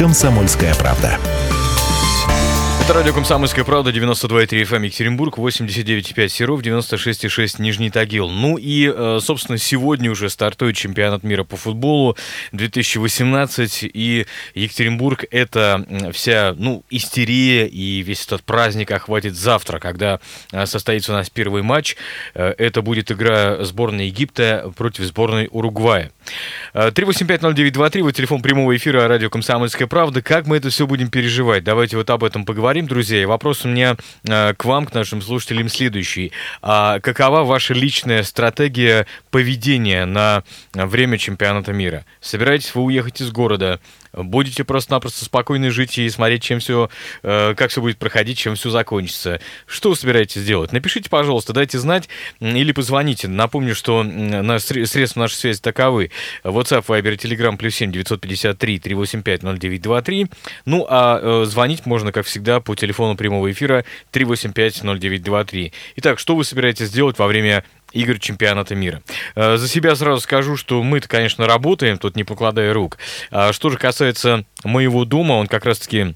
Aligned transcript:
«Комсомольская 0.00 0.74
правда». 0.76 1.29
Это 2.90 2.98
радио 2.98 3.12
«Комсомольская 3.14 3.64
правда», 3.64 3.92
92,3 3.92 4.64
FM 4.64 4.86
Екатеринбург, 4.86 5.38
89,5 5.38 6.26
Серов, 6.26 6.60
96,6 6.60 7.62
Нижний 7.62 7.88
Тагил. 7.88 8.28
Ну 8.28 8.56
и, 8.58 8.92
э, 8.92 9.20
собственно, 9.22 9.58
сегодня 9.58 10.10
уже 10.10 10.28
стартует 10.28 10.74
чемпионат 10.74 11.22
мира 11.22 11.44
по 11.44 11.56
футболу 11.56 12.16
2018, 12.50 13.84
и 13.84 14.26
Екатеринбург— 14.56 15.24
это 15.30 15.86
вся, 16.12 16.52
ну, 16.58 16.82
истерия, 16.90 17.68
и 17.68 18.02
весь 18.02 18.26
этот 18.26 18.42
праздник 18.42 18.90
охватит 18.90 19.36
завтра, 19.36 19.78
когда 19.78 20.18
э, 20.50 20.66
состоится 20.66 21.12
у 21.12 21.14
нас 21.14 21.30
первый 21.30 21.62
матч. 21.62 21.94
Э, 22.34 22.54
это 22.58 22.82
будет 22.82 23.12
игра 23.12 23.62
сборной 23.62 24.06
Египта 24.06 24.72
против 24.76 25.04
сборной 25.04 25.48
Уругвая. 25.52 26.10
3850923, 26.74 28.02
вот 28.02 28.16
телефон 28.16 28.42
прямого 28.42 28.76
эфира 28.76 29.06
радио 29.06 29.30
«Комсомольская 29.30 29.86
правда». 29.86 30.22
Как 30.22 30.48
мы 30.48 30.56
это 30.56 30.70
все 30.70 30.88
будем 30.88 31.08
переживать? 31.08 31.62
Давайте 31.62 31.96
вот 31.96 32.10
об 32.10 32.24
этом 32.24 32.44
поговорим, 32.44 32.79
друзья. 32.86 33.22
И 33.22 33.24
вопрос 33.24 33.64
у 33.64 33.68
меня 33.68 33.96
э, 34.24 34.54
к 34.54 34.64
вам, 34.64 34.86
к 34.86 34.94
нашим 34.94 35.22
слушателям, 35.22 35.68
следующий. 35.68 36.32
А 36.62 37.00
какова 37.00 37.44
ваша 37.44 37.74
личная 37.74 38.22
стратегия 38.22 39.06
поведения 39.30 40.04
на 40.06 40.42
время 40.74 41.18
чемпионата 41.18 41.72
мира? 41.72 42.04
Собираетесь 42.20 42.74
вы 42.74 42.82
уехать 42.82 43.20
из 43.20 43.30
города? 43.30 43.80
Будете 44.12 44.64
просто-напросто 44.64 45.24
спокойно 45.24 45.70
жить 45.70 45.98
и 45.98 46.08
смотреть, 46.08 46.42
чем 46.42 46.60
все, 46.60 46.90
э, 47.22 47.54
как 47.54 47.70
все 47.70 47.80
будет 47.80 47.98
проходить, 47.98 48.38
чем 48.38 48.56
все 48.56 48.70
закончится. 48.70 49.40
Что 49.66 49.90
вы 49.90 49.96
собираетесь 49.96 50.44
делать? 50.44 50.72
Напишите, 50.72 51.08
пожалуйста, 51.08 51.52
дайте 51.52 51.78
знать 51.78 52.08
или 52.40 52.72
позвоните. 52.72 53.28
Напомню, 53.28 53.74
что 53.74 54.02
наш, 54.02 54.62
средства 54.62 55.20
нашей 55.20 55.34
связи 55.34 55.60
таковы. 55.60 56.10
WhatsApp, 56.44 56.84
Viber, 56.86 57.16
Telegram, 57.16 57.56
плюс 57.56 57.74
7 57.76 57.92
953 57.92 58.78
385 58.78 59.42
0923. 59.42 60.26
Ну, 60.64 60.86
а 60.88 61.20
э, 61.22 61.44
звонить 61.46 61.86
можно, 61.86 62.12
как 62.12 62.26
всегда, 62.26 62.60
по 62.60 62.74
телефону 62.74 63.16
прямого 63.16 63.50
эфира 63.50 63.84
385 64.10 64.82
0923. 64.82 65.72
Итак, 65.96 66.18
что 66.18 66.34
вы 66.34 66.44
собираетесь 66.44 66.90
делать 66.90 67.18
во 67.18 67.26
время 67.26 67.64
игр 67.92 68.18
чемпионата 68.18 68.74
мира. 68.74 69.02
Э, 69.34 69.56
за 69.56 69.68
себя 69.68 69.94
сразу 69.94 70.20
скажу, 70.20 70.56
что 70.56 70.82
мы-то, 70.82 71.08
конечно, 71.08 71.46
работаем, 71.46 71.98
тут 71.98 72.16
не 72.16 72.24
покладая 72.24 72.72
рук. 72.72 72.98
А 73.30 73.52
что 73.52 73.70
же 73.70 73.78
касается 73.78 74.44
моего 74.64 75.04
дома, 75.04 75.34
он 75.34 75.46
как 75.46 75.64
раз-таки 75.64 76.14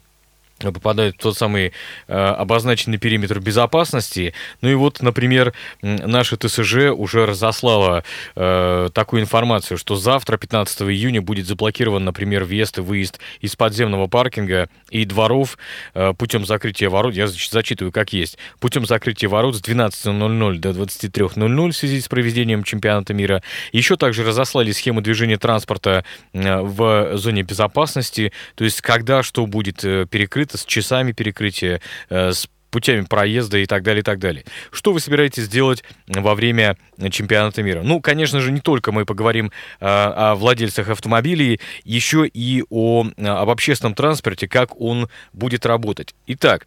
попадают 0.72 1.16
в 1.16 1.18
тот 1.18 1.36
самый 1.36 1.72
э, 2.08 2.14
обозначенный 2.14 2.98
периметр 2.98 3.40
безопасности. 3.40 4.34
Ну 4.60 4.68
и 4.68 4.74
вот, 4.74 5.02
например, 5.02 5.52
наша 5.82 6.36
ТСЖ 6.36 6.90
уже 6.94 7.26
разослала 7.26 8.04
э, 8.36 8.88
такую 8.92 9.22
информацию, 9.22 9.78
что 9.78 9.96
завтра, 9.96 10.36
15 10.36 10.82
июня, 10.82 11.22
будет 11.22 11.46
заблокирован, 11.46 12.04
например, 12.04 12.44
въезд 12.44 12.78
и 12.78 12.80
выезд 12.80 13.18
из 13.40 13.56
подземного 13.56 14.06
паркинга 14.06 14.68
и 14.90 15.04
дворов 15.04 15.58
э, 15.94 16.12
путем 16.16 16.46
закрытия 16.46 16.90
ворот, 16.90 17.14
я 17.14 17.26
зачитываю 17.26 17.92
как 17.92 18.12
есть, 18.12 18.38
путем 18.60 18.86
закрытия 18.86 19.28
ворот 19.28 19.56
с 19.56 19.62
12.00 19.62 20.58
до 20.58 20.70
23.00 20.70 21.70
в 21.70 21.76
связи 21.76 22.00
с 22.00 22.08
проведением 22.08 22.64
чемпионата 22.64 23.14
мира. 23.14 23.42
Еще 23.72 23.96
также 23.96 24.24
разослали 24.24 24.72
схему 24.72 25.00
движения 25.00 25.38
транспорта 25.38 26.04
э, 26.32 26.60
в 26.60 27.16
зоне 27.16 27.42
безопасности, 27.42 28.32
то 28.54 28.64
есть 28.64 28.80
когда 28.80 29.22
что 29.22 29.46
будет 29.46 29.84
э, 29.84 30.06
перекрыто, 30.06 30.53
с 30.58 30.64
часами 30.64 31.12
перекрытия, 31.12 31.80
э, 32.10 32.32
с 32.32 32.48
путями 32.74 33.02
проезда 33.02 33.58
и 33.58 33.66
так 33.66 33.84
далее, 33.84 34.00
и 34.00 34.02
так 34.02 34.18
далее. 34.18 34.44
Что 34.72 34.92
вы 34.92 34.98
собираетесь 34.98 35.48
делать 35.48 35.84
во 36.08 36.34
время 36.34 36.76
чемпионата 37.10 37.62
мира? 37.62 37.82
Ну, 37.84 38.00
конечно 38.00 38.40
же, 38.40 38.50
не 38.50 38.60
только 38.60 38.90
мы 38.90 39.04
поговорим 39.04 39.52
а, 39.78 40.32
о 40.32 40.34
владельцах 40.34 40.88
автомобилей, 40.88 41.60
еще 41.84 42.26
и 42.26 42.64
о, 42.70 43.06
об 43.16 43.48
общественном 43.48 43.94
транспорте, 43.94 44.48
как 44.48 44.80
он 44.80 45.08
будет 45.32 45.66
работать. 45.66 46.16
Итак, 46.26 46.66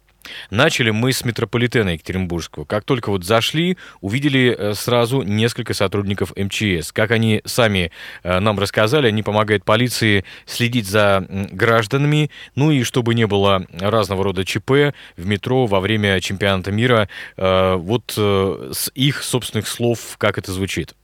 Начали 0.50 0.90
мы 0.90 1.12
с 1.12 1.24
метрополитена 1.24 1.90
Екатеринбургского. 1.90 2.64
Как 2.64 2.84
только 2.84 3.10
вот 3.10 3.24
зашли, 3.24 3.76
увидели 4.00 4.54
э, 4.56 4.74
сразу 4.74 5.22
несколько 5.22 5.74
сотрудников 5.74 6.32
МЧС. 6.36 6.92
Как 6.92 7.10
они 7.10 7.42
сами 7.44 7.90
э, 8.22 8.38
нам 8.40 8.58
рассказали, 8.58 9.08
они 9.08 9.22
помогают 9.22 9.64
полиции 9.64 10.24
следить 10.46 10.86
за 10.86 11.26
гражданами, 11.28 12.30
ну 12.54 12.70
и 12.70 12.82
чтобы 12.82 13.14
не 13.14 13.26
было 13.26 13.66
разного 13.78 14.24
рода 14.24 14.44
ЧП 14.44 14.94
в 15.16 15.26
метро 15.26 15.66
во 15.66 15.80
время 15.80 16.20
чемпионата 16.20 16.72
мира. 16.72 17.08
Э, 17.36 17.74
вот 17.76 18.12
с 18.16 18.90
их 18.94 19.22
собственных 19.22 19.68
слов, 19.68 20.16
как 20.18 20.38
это 20.38 20.52
звучит 20.52 20.94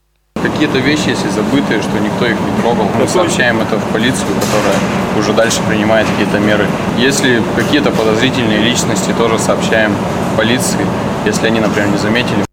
какие-то 0.44 0.78
вещи, 0.78 1.08
если 1.08 1.28
забытые, 1.28 1.80
что 1.80 1.98
никто 1.98 2.26
их 2.26 2.38
не 2.38 2.60
трогал, 2.60 2.84
мы 2.98 3.08
сообщаем 3.08 3.60
это 3.60 3.78
в 3.78 3.92
полицию, 3.92 4.28
которая 4.34 4.76
уже 5.16 5.32
дальше 5.32 5.60
принимает 5.68 6.06
какие-то 6.08 6.38
меры. 6.38 6.66
Если 6.98 7.42
какие-то 7.56 7.90
подозрительные 7.90 8.60
личности, 8.60 9.12
тоже 9.12 9.38
сообщаем 9.38 9.96
полиции, 10.36 10.86
если 11.24 11.46
они, 11.46 11.60
например, 11.60 11.88
не 11.90 11.98
заметили. 11.98 12.44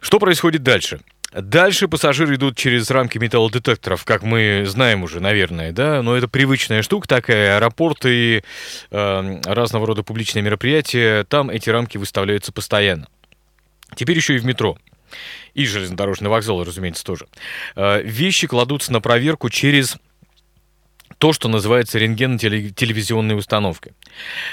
Что 0.00 0.18
происходит 0.18 0.62
дальше? 0.62 1.00
Дальше 1.32 1.88
пассажиры 1.88 2.36
идут 2.36 2.56
через 2.56 2.90
рамки 2.90 3.18
металлодетекторов, 3.18 4.04
как 4.04 4.22
мы 4.22 4.64
знаем 4.66 5.02
уже, 5.02 5.18
наверное, 5.18 5.72
да, 5.72 6.00
но 6.00 6.16
это 6.16 6.28
привычная 6.28 6.82
штука 6.82 7.08
такая, 7.08 7.56
аэропорты, 7.56 8.44
э, 8.90 9.40
разного 9.44 9.86
рода 9.86 10.04
публичные 10.04 10.42
мероприятия, 10.42 11.24
там 11.24 11.50
эти 11.50 11.70
рамки 11.70 11.98
выставляются 11.98 12.52
постоянно. 12.52 13.08
Теперь 13.96 14.16
еще 14.16 14.36
и 14.36 14.38
в 14.38 14.44
метро 14.44 14.78
и 15.54 15.64
железнодорожный 15.64 16.28
вокзал, 16.28 16.62
разумеется, 16.62 17.04
тоже. 17.04 17.26
Э, 17.76 18.00
вещи 18.02 18.46
кладутся 18.46 18.92
на 18.92 19.00
проверку 19.00 19.50
через 19.50 19.96
то, 21.24 21.32
что 21.32 21.48
называется 21.48 21.98
рентгенно-телевизионной 21.98 23.34
установкой. 23.34 23.92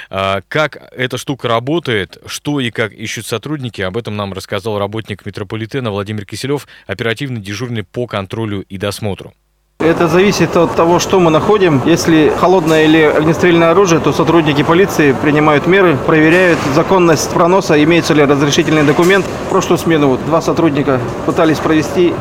Э, 0.09 0.39
как 0.47 0.77
эта 0.95 1.17
штука 1.17 1.49
работает, 1.49 2.17
что 2.25 2.61
и 2.61 2.71
как 2.71 2.93
ищут 2.93 3.25
сотрудники, 3.25 3.81
об 3.81 3.97
этом 3.97 4.15
нам 4.15 4.31
рассказал 4.31 4.79
работник 4.79 5.25
метрополитена 5.25 5.91
Владимир 5.91 6.25
Киселев, 6.25 6.69
оперативно 6.87 7.41
дежурный 7.41 7.83
по 7.83 8.07
контролю 8.07 8.61
и 8.61 8.77
досмотру. 8.77 9.33
Это 9.79 10.07
зависит 10.07 10.55
от 10.55 10.73
того, 10.75 10.99
что 10.99 11.19
мы 11.19 11.29
находим. 11.29 11.81
Если 11.85 12.31
холодное 12.39 12.85
или 12.85 13.01
огнестрельное 13.01 13.71
оружие, 13.71 13.99
то 13.99 14.13
сотрудники 14.13 14.63
полиции 14.63 15.13
принимают 15.21 15.67
меры, 15.67 15.97
проверяют 15.97 16.59
законность 16.73 17.29
проноса, 17.31 17.83
имеется 17.83 18.13
ли 18.13 18.23
разрешительный 18.23 18.83
документ. 18.83 19.25
В 19.47 19.49
прошлую 19.49 19.77
смену 19.77 20.07
вот 20.07 20.25
два 20.25 20.41
сотрудника 20.41 21.01
пытались 21.25 21.57
провести 21.57 22.13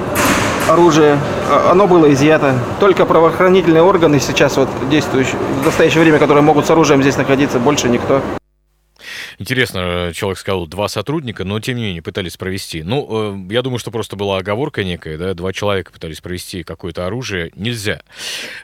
оружие, 0.69 1.19
а, 1.48 1.71
оно 1.72 1.87
было 1.87 2.12
изъято. 2.12 2.54
Только 2.78 3.06
правоохранительные 3.06 3.82
органы 3.82 4.21
сейчас 4.21 4.56
вот 4.56 4.69
действующие 4.88 5.37
в 5.62 5.66
настоящее 5.66 6.03
время, 6.03 6.19
которые 6.19 6.43
могут 6.43 6.66
с 6.66 6.71
оружием 6.71 7.03
здесь 7.03 7.16
находиться, 7.16 7.59
больше 7.59 7.88
никто. 7.88 8.21
Интересно, 9.40 10.12
человек 10.14 10.38
сказал, 10.38 10.66
два 10.66 10.86
сотрудника, 10.88 11.44
но 11.44 11.58
тем 11.60 11.78
не 11.78 11.84
менее 11.84 12.02
пытались 12.02 12.36
провести. 12.36 12.82
Ну, 12.82 13.48
э, 13.48 13.54
я 13.54 13.62
думаю, 13.62 13.78
что 13.78 13.90
просто 13.90 14.14
была 14.14 14.36
оговорка 14.36 14.84
некая, 14.84 15.16
да, 15.16 15.32
два 15.32 15.54
человека 15.54 15.92
пытались 15.92 16.20
провести 16.20 16.62
какое-то 16.62 17.06
оружие. 17.06 17.50
Нельзя. 17.54 18.02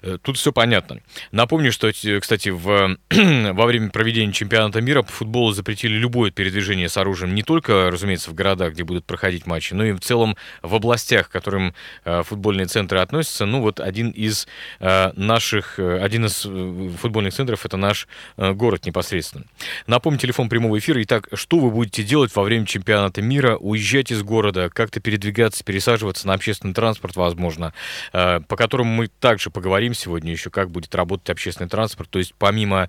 Э, 0.02 0.18
тут 0.20 0.36
все 0.36 0.52
понятно. 0.52 1.00
Напомню, 1.32 1.72
что, 1.72 1.90
кстати, 2.20 2.50
в, 2.50 2.98
во 3.10 3.66
время 3.66 3.88
проведения 3.88 4.34
чемпионата 4.34 4.82
мира 4.82 5.00
по 5.00 5.10
футболу 5.10 5.52
запретили 5.52 5.94
любое 5.94 6.30
передвижение 6.30 6.90
с 6.90 6.98
оружием 6.98 7.34
не 7.34 7.42
только, 7.42 7.90
разумеется, 7.90 8.30
в 8.30 8.34
городах, 8.34 8.74
где 8.74 8.84
будут 8.84 9.06
проходить 9.06 9.46
матчи, 9.46 9.72
но 9.72 9.82
и 9.82 9.92
в 9.92 10.00
целом 10.00 10.36
в 10.60 10.74
областях, 10.74 11.30
к 11.30 11.32
которым 11.32 11.72
э, 12.04 12.22
футбольные 12.22 12.66
центры 12.66 12.98
относятся. 12.98 13.46
Ну, 13.46 13.62
вот 13.62 13.80
один 13.80 14.10
из 14.10 14.46
наших, 14.78 15.78
один 15.78 16.26
из 16.26 16.42
футбольных 16.98 17.32
центров— 17.32 17.64
это 17.64 17.78
наш 17.78 18.08
город 18.36 18.84
непосредственно. 18.84 19.44
Напомню, 19.86 20.18
телефон 20.18 20.50
прямого 20.50 20.65
прямого 20.66 20.78
эфира. 20.78 21.02
Итак, 21.02 21.28
что 21.32 21.58
вы 21.58 21.70
будете 21.70 22.02
делать 22.02 22.34
во 22.34 22.42
время 22.42 22.66
чемпионата 22.66 23.22
мира? 23.22 23.56
Уезжать 23.56 24.10
из 24.10 24.22
города, 24.22 24.68
как-то 24.68 25.00
передвигаться, 25.00 25.62
пересаживаться 25.62 26.26
на 26.26 26.34
общественный 26.34 26.74
транспорт, 26.74 27.14
возможно, 27.16 27.72
э, 28.12 28.40
по 28.40 28.56
которому 28.56 28.90
мы 28.90 29.06
также 29.06 29.50
поговорим 29.50 29.94
сегодня 29.94 30.32
еще, 30.32 30.50
как 30.50 30.70
будет 30.70 30.94
работать 30.94 31.30
общественный 31.30 31.68
транспорт, 31.68 32.10
то 32.10 32.18
есть 32.18 32.34
помимо 32.36 32.88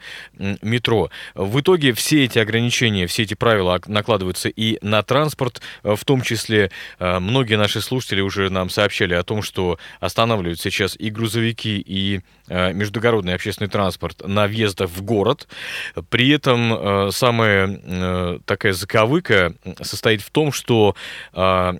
метро. 0.61 1.09
В 1.35 1.59
итоге 1.59 1.93
все 1.93 2.25
эти 2.25 2.39
ограничения, 2.39 3.05
все 3.05 3.23
эти 3.23 3.35
правила 3.35 3.79
накладываются 3.85 4.49
и 4.49 4.79
на 4.81 5.03
транспорт, 5.03 5.61
э, 5.83 5.95
в 5.95 6.03
том 6.03 6.21
числе 6.21 6.71
многие 6.99 7.55
наши 7.55 7.81
слушатели 7.81 8.21
уже 8.21 8.49
нам 8.49 8.69
сообщали 8.69 9.13
о 9.13 9.23
том, 9.23 9.43
что 9.43 9.77
останавливают 9.99 10.59
сейчас 10.59 10.95
и 10.97 11.09
грузовики, 11.09 11.83
и 11.85 12.21
междугородный 12.47 13.33
общественный 13.33 13.69
транспорт 13.69 14.21
на 14.25 14.47
въездах 14.47 14.89
в 14.89 15.01
город. 15.01 15.47
При 16.09 16.29
этом 16.29 16.73
э, 16.73 17.11
самая 17.11 17.79
э, 17.83 18.39
такая 18.45 18.73
заковыка 18.73 19.53
состоит 19.81 20.21
в 20.21 20.29
том, 20.29 20.51
что 20.51 20.95
э, 21.33 21.73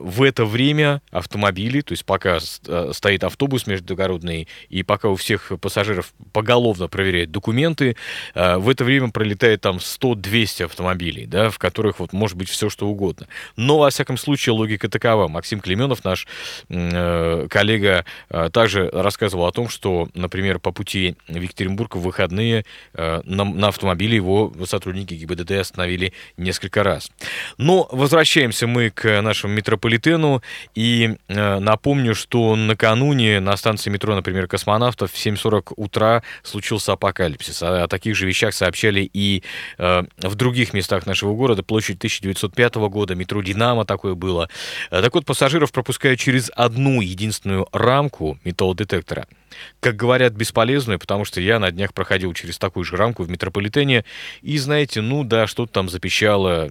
в 0.00 0.22
это 0.22 0.44
время 0.44 1.02
автомобили, 1.10 1.80
то 1.80 1.92
есть 1.92 2.04
пока 2.04 2.38
э, 2.66 2.90
стоит 2.92 3.24
автобус 3.24 3.66
междугородный, 3.66 4.48
и 4.68 4.82
пока 4.82 5.08
у 5.08 5.16
всех 5.16 5.52
пассажиров 5.60 6.12
поголовно 6.32 6.88
проверяют 6.88 7.30
документы, 7.30 7.96
э, 8.34 8.56
в 8.56 8.68
это 8.68 8.84
время 8.84 9.10
пролетает 9.10 9.60
там 9.60 9.76
100-200 9.76 10.64
автомобилей, 10.64 11.26
да, 11.26 11.50
в 11.50 11.58
которых 11.58 12.00
вот 12.00 12.12
может 12.12 12.36
быть 12.36 12.48
все 12.48 12.68
что 12.70 12.88
угодно. 12.88 13.26
Но, 13.56 13.78
во 13.78 13.90
всяком 13.90 14.16
случае, 14.16 14.54
логика 14.54 14.88
такова. 14.88 15.28
Максим 15.28 15.60
Клеменов, 15.60 16.04
наш 16.04 16.26
э, 16.68 17.46
коллега, 17.48 18.04
э, 18.30 18.50
также 18.52 18.88
рассказывал 18.92 19.46
о 19.46 19.52
том, 19.52 19.68
что, 19.68 20.08
например, 20.14 20.58
по 20.58 20.72
пути 20.72 21.16
в 21.28 21.40
Екатеринбург 21.40 21.96
в 21.96 22.00
выходные 22.00 22.64
э, 22.94 23.20
на, 23.24 23.44
на 23.44 23.68
автомобиле 23.68 24.16
его 24.16 24.52
сотрудники 24.64 25.14
ГИБДД 25.14 25.52
остановили 25.52 26.12
несколько 26.36 26.82
раз. 26.82 27.10
Но 27.58 27.88
возвращаемся 27.90 28.66
мы 28.66 28.90
к 28.90 29.20
нашему 29.20 29.54
метрополитену. 29.54 30.42
И 30.74 31.16
э, 31.28 31.58
напомню, 31.58 32.14
что 32.14 32.56
накануне 32.56 33.40
на 33.40 33.56
станции 33.56 33.90
метро, 33.90 34.14
например, 34.14 34.46
космонавтов 34.46 35.12
в 35.12 35.16
7.40 35.16 35.74
утра 35.76 36.22
случился 36.42 36.92
апокалипсис. 36.92 37.62
О, 37.62 37.84
о 37.84 37.88
таких 37.88 38.14
же 38.16 38.26
вещах 38.26 38.54
сообщали 38.54 39.08
и 39.12 39.42
э, 39.78 40.02
в 40.18 40.34
других 40.34 40.72
местах 40.72 41.06
нашего 41.06 41.34
города. 41.34 41.62
Площадь 41.62 41.98
1905 41.98 42.74
года, 42.76 43.14
метро 43.14 43.42
«Динамо» 43.42 43.84
такое 43.84 44.14
было. 44.14 44.48
Так 44.90 45.14
вот, 45.14 45.26
пассажиров 45.26 45.72
пропускают 45.72 46.20
через 46.20 46.50
одну 46.54 47.00
единственную 47.00 47.68
рамку 47.72 48.38
металлодетектора– 48.44 49.26
как 49.80 49.96
говорят, 49.96 50.32
бесполезную, 50.32 50.98
потому 50.98 51.24
что 51.24 51.40
я 51.40 51.58
на 51.58 51.70
днях 51.70 51.94
проходил 51.94 52.32
через 52.34 52.58
такую 52.58 52.84
же 52.84 52.96
рамку 52.96 53.22
в 53.22 53.30
метрополитене, 53.30 54.04
и, 54.42 54.58
знаете, 54.58 55.00
ну 55.00 55.24
да, 55.24 55.46
что-то 55.46 55.72
там 55.72 55.88
запищало, 55.88 56.70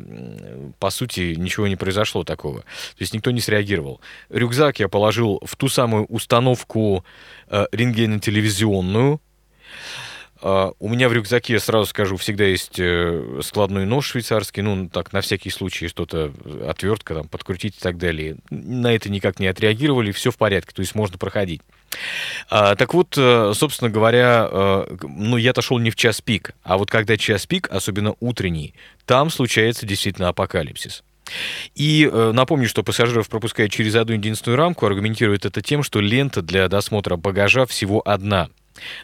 по 0.80 0.90
сути, 0.90 1.36
ничего 1.38 1.68
не 1.68 1.76
произошло 1.76 2.24
такого. 2.24 2.62
То 2.62 3.00
есть 3.00 3.14
никто 3.14 3.32
не 3.32 3.42
среагировал. 3.42 4.02
Рюкзак 4.30 4.80
я 4.80 4.88
положил 4.88 5.42
в 5.46 5.56
ту 5.56 5.70
самую 5.70 6.06
установку 6.06 7.06
э, 7.48 7.66
рентгенно-телевизионную, 7.72 9.20
Uh, 9.74 10.12
у 10.44 10.90
меня 10.90 11.07
в 11.07 11.13
рюкзаке, 11.13 11.60
сразу 11.60 11.86
скажу, 11.86 12.18
всегда 12.18 12.44
есть 12.44 12.78
э, 12.78 13.40
складной 13.42 13.86
нож 13.86 14.07
швейцарский, 14.07 14.62
ну, 14.62 14.90
так, 14.90 15.13
на 15.13 15.22
всякий 15.22 15.50
случай 15.50 15.88
что-то, 15.88 16.34
отвертка, 16.68 17.16
там, 17.16 17.28
подкрутить 17.30 17.78
и 17.78 17.80
так 17.80 17.98
далее. 17.98 18.38
На 18.50 18.94
это 18.94 19.10
никак 19.10 19.40
не 19.40 19.48
отреагировали, 19.48 20.12
все 20.12 20.31
в 20.31 20.38
порядке, 20.38 20.74
то 20.74 20.81
есть 20.81 20.95
можно 20.95 21.18
проходить. 21.18 21.62
А, 22.50 22.75
так 22.75 22.94
вот, 22.94 23.16
э, 23.18 23.54
собственно 23.56 23.90
говоря, 23.90 24.48
э, 24.51 24.98
ну, 25.04 25.38
я 25.38 25.51
отошел 25.51 25.80
не 25.80 25.92
в 25.92 25.95
час 25.95 26.22
пик, 26.22 26.51
а 26.63 26.78
вот 26.78 26.89
когда 26.92 27.16
час 27.18 27.46
пик, 27.46 27.69
особенно 27.72 28.16
утренний, 28.19 28.74
там 29.06 29.30
случается 29.30 29.86
действительно 29.86 30.30
апокалипсис. 30.30 31.04
И 31.75 32.10
э, 32.12 32.31
напомню, 32.34 32.68
что 32.68 32.84
пассажиров 32.84 33.30
пропускают 33.30 33.72
через 33.72 33.96
одну 33.96 34.16
единственную 34.16 34.57
рамку, 34.57 34.86
аргументирует 34.86 35.46
это 35.46 35.62
тем, 35.62 35.84
что 35.84 36.01
лента 36.01 36.42
для 36.42 36.68
досмотра 36.68 37.16
багажа 37.16 37.66
всего 37.66 38.01
одна. 38.06 38.50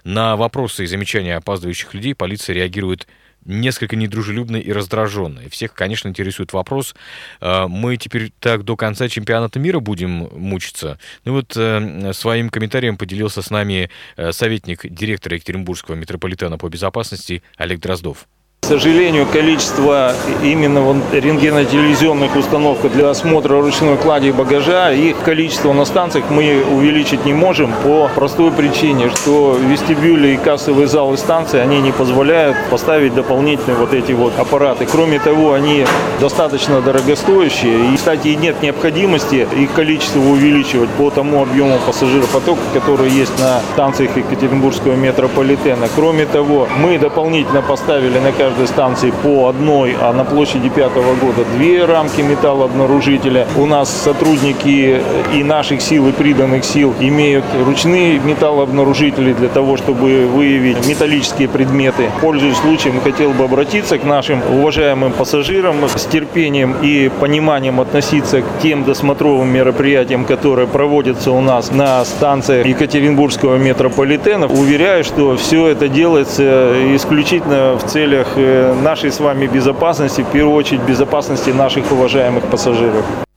На 0.04 0.36
вопросы 0.36 0.84
и 0.84 0.88
замечания 0.88 1.36
опаздывающих 1.36 1.94
людей 1.94 2.16
полиция 2.16 2.56
реагирует 2.56 3.08
несколько 3.46 3.96
недружелюбно 3.96 4.58
и 4.58 4.72
раздраженно. 4.72 5.40
И 5.40 5.50
всех, 5.50 5.74
конечно, 5.74 6.08
интересует 6.08 6.54
вопрос, 6.54 6.96
э, 7.42 7.68
мы 7.68 7.98
теперь 7.98 8.32
так 8.40 8.64
до 8.64 8.76
конца 8.76 9.08
чемпионата 9.08 9.60
мира 9.60 9.80
будем 9.80 10.30
мучиться? 10.34 11.00
Ну 11.26 11.34
вот 11.34 11.56
э, 11.56 12.12
своим 12.14 12.50
комментарием 12.50 12.98
поделился 12.98 13.42
с 13.42 13.50
нами 13.50 13.90
э, 14.18 14.32
советник 14.32 14.86
директора 14.86 15.36
Екатеринбургского 15.36 15.96
метрополитена 15.96 16.58
по 16.58 16.70
безопасности 16.70 17.44
Олег 17.58 17.80
Дроздов. 17.80 18.28
Сожалению, 18.70 19.26
количество 19.26 20.14
именно 20.44 20.96
рентгенотелевизионных 21.12 22.36
установок 22.36 22.80
для 22.92 23.10
осмотра 23.10 23.60
ручной 23.60 23.98
клади 23.98 24.28
и 24.28 24.32
багажа, 24.32 24.92
их 24.92 25.18
количество 25.22 25.74
на 25.74 25.86
станциях 25.86 26.26
мы 26.30 26.64
увеличить 26.72 27.26
не 27.26 27.34
можем 27.34 27.74
по 27.84 28.12
простой 28.14 28.52
причине, 28.52 29.10
что 29.10 29.58
вестибюли 29.60 30.28
и 30.28 30.38
кассовые 30.38 30.88
залы 30.88 31.18
станции, 31.18 31.60
они 31.60 31.82
не 31.82 31.92
позволяют 31.92 32.58
поставить 32.70 33.16
дополнительные 33.16 33.76
вот 33.76 33.92
эти 33.96 34.12
вот 34.12 34.38
аппараты. 34.38 34.86
Кроме 34.86 35.18
того, 35.18 35.54
они 35.54 35.88
достаточно 36.20 36.80
дорогостоящие. 36.80 37.92
И, 37.92 37.98
кстати, 37.98 38.28
нет 38.28 38.62
необходимости 38.62 39.48
их 39.58 39.74
количество 39.74 40.20
увеличивать 40.20 40.92
по 40.92 41.10
тому 41.10 41.42
объему 41.42 41.80
пассажиропотока, 41.88 42.62
который 42.76 43.10
есть 43.10 43.34
на 43.40 43.62
станциях 43.74 44.16
Екатеринбургского 44.16 44.94
метрополитена. 44.94 45.88
Кроме 45.96 46.28
того, 46.28 46.68
мы 46.78 47.00
дополнительно 47.00 47.64
поставили 47.64 48.20
на 48.20 48.32
каждый 48.32 48.59
каждой 48.60 48.68
станции 48.68 49.14
по 49.24 49.48
одной, 49.48 49.96
а 50.02 50.12
на 50.12 50.26
площади 50.26 50.70
пятого 50.70 51.16
года 51.16 51.46
две 51.56 51.86
рамки 51.86 52.22
металлообнаружителя. 52.22 53.48
У 53.56 53.66
нас 53.66 53.90
сотрудники 53.90 55.02
и 55.34 55.44
наших 55.44 55.82
сил, 55.82 56.08
и 56.10 56.12
приданных 56.12 56.66
сил 56.66 56.94
имеют 57.00 57.46
ручные 57.66 58.20
металлообнаружители 58.20 59.34
для 59.34 59.48
того, 59.48 59.78
чтобы 59.78 60.26
выявить 60.28 60.86
металлические 60.88 61.48
предметы. 61.48 62.10
Пользуясь 62.22 62.58
случаем, 62.58 63.00
хотел 63.02 63.32
бы 63.32 63.46
обратиться 63.46 63.98
к 63.98 64.04
нашим 64.04 64.42
уважаемым 64.52 65.14
пассажирам 65.14 65.76
с 65.88 66.06
терпением 66.06 66.76
и 66.82 67.10
пониманием 67.20 67.80
относиться 67.80 68.42
к 68.42 68.46
тем 68.62 68.84
досмотровым 68.84 69.48
мероприятиям, 69.48 70.26
которые 70.26 70.68
проводятся 70.68 71.32
у 71.32 71.42
нас 71.42 71.72
на 71.72 72.04
станциях 72.04 72.66
Екатеринбургского 72.66 73.58
метрополитена. 73.58 74.48
Уверяю, 74.48 75.04
что 75.04 75.38
все 75.38 75.68
это 75.68 75.88
делается 75.88 76.74
исключительно 76.96 77.78
в 77.78 77.84
целях 77.86 78.28
Э, 78.49 78.49
нашей 78.84 79.12
с 79.12 79.20
вами 79.20 79.48
безопасности, 79.48 80.22
в 80.22 80.32
первую 80.32 80.56
очередь 80.56 80.82
безопасности 80.82 81.50
наших 81.52 81.92
уважаемых 81.92 82.44
пассажиров. 82.44 83.29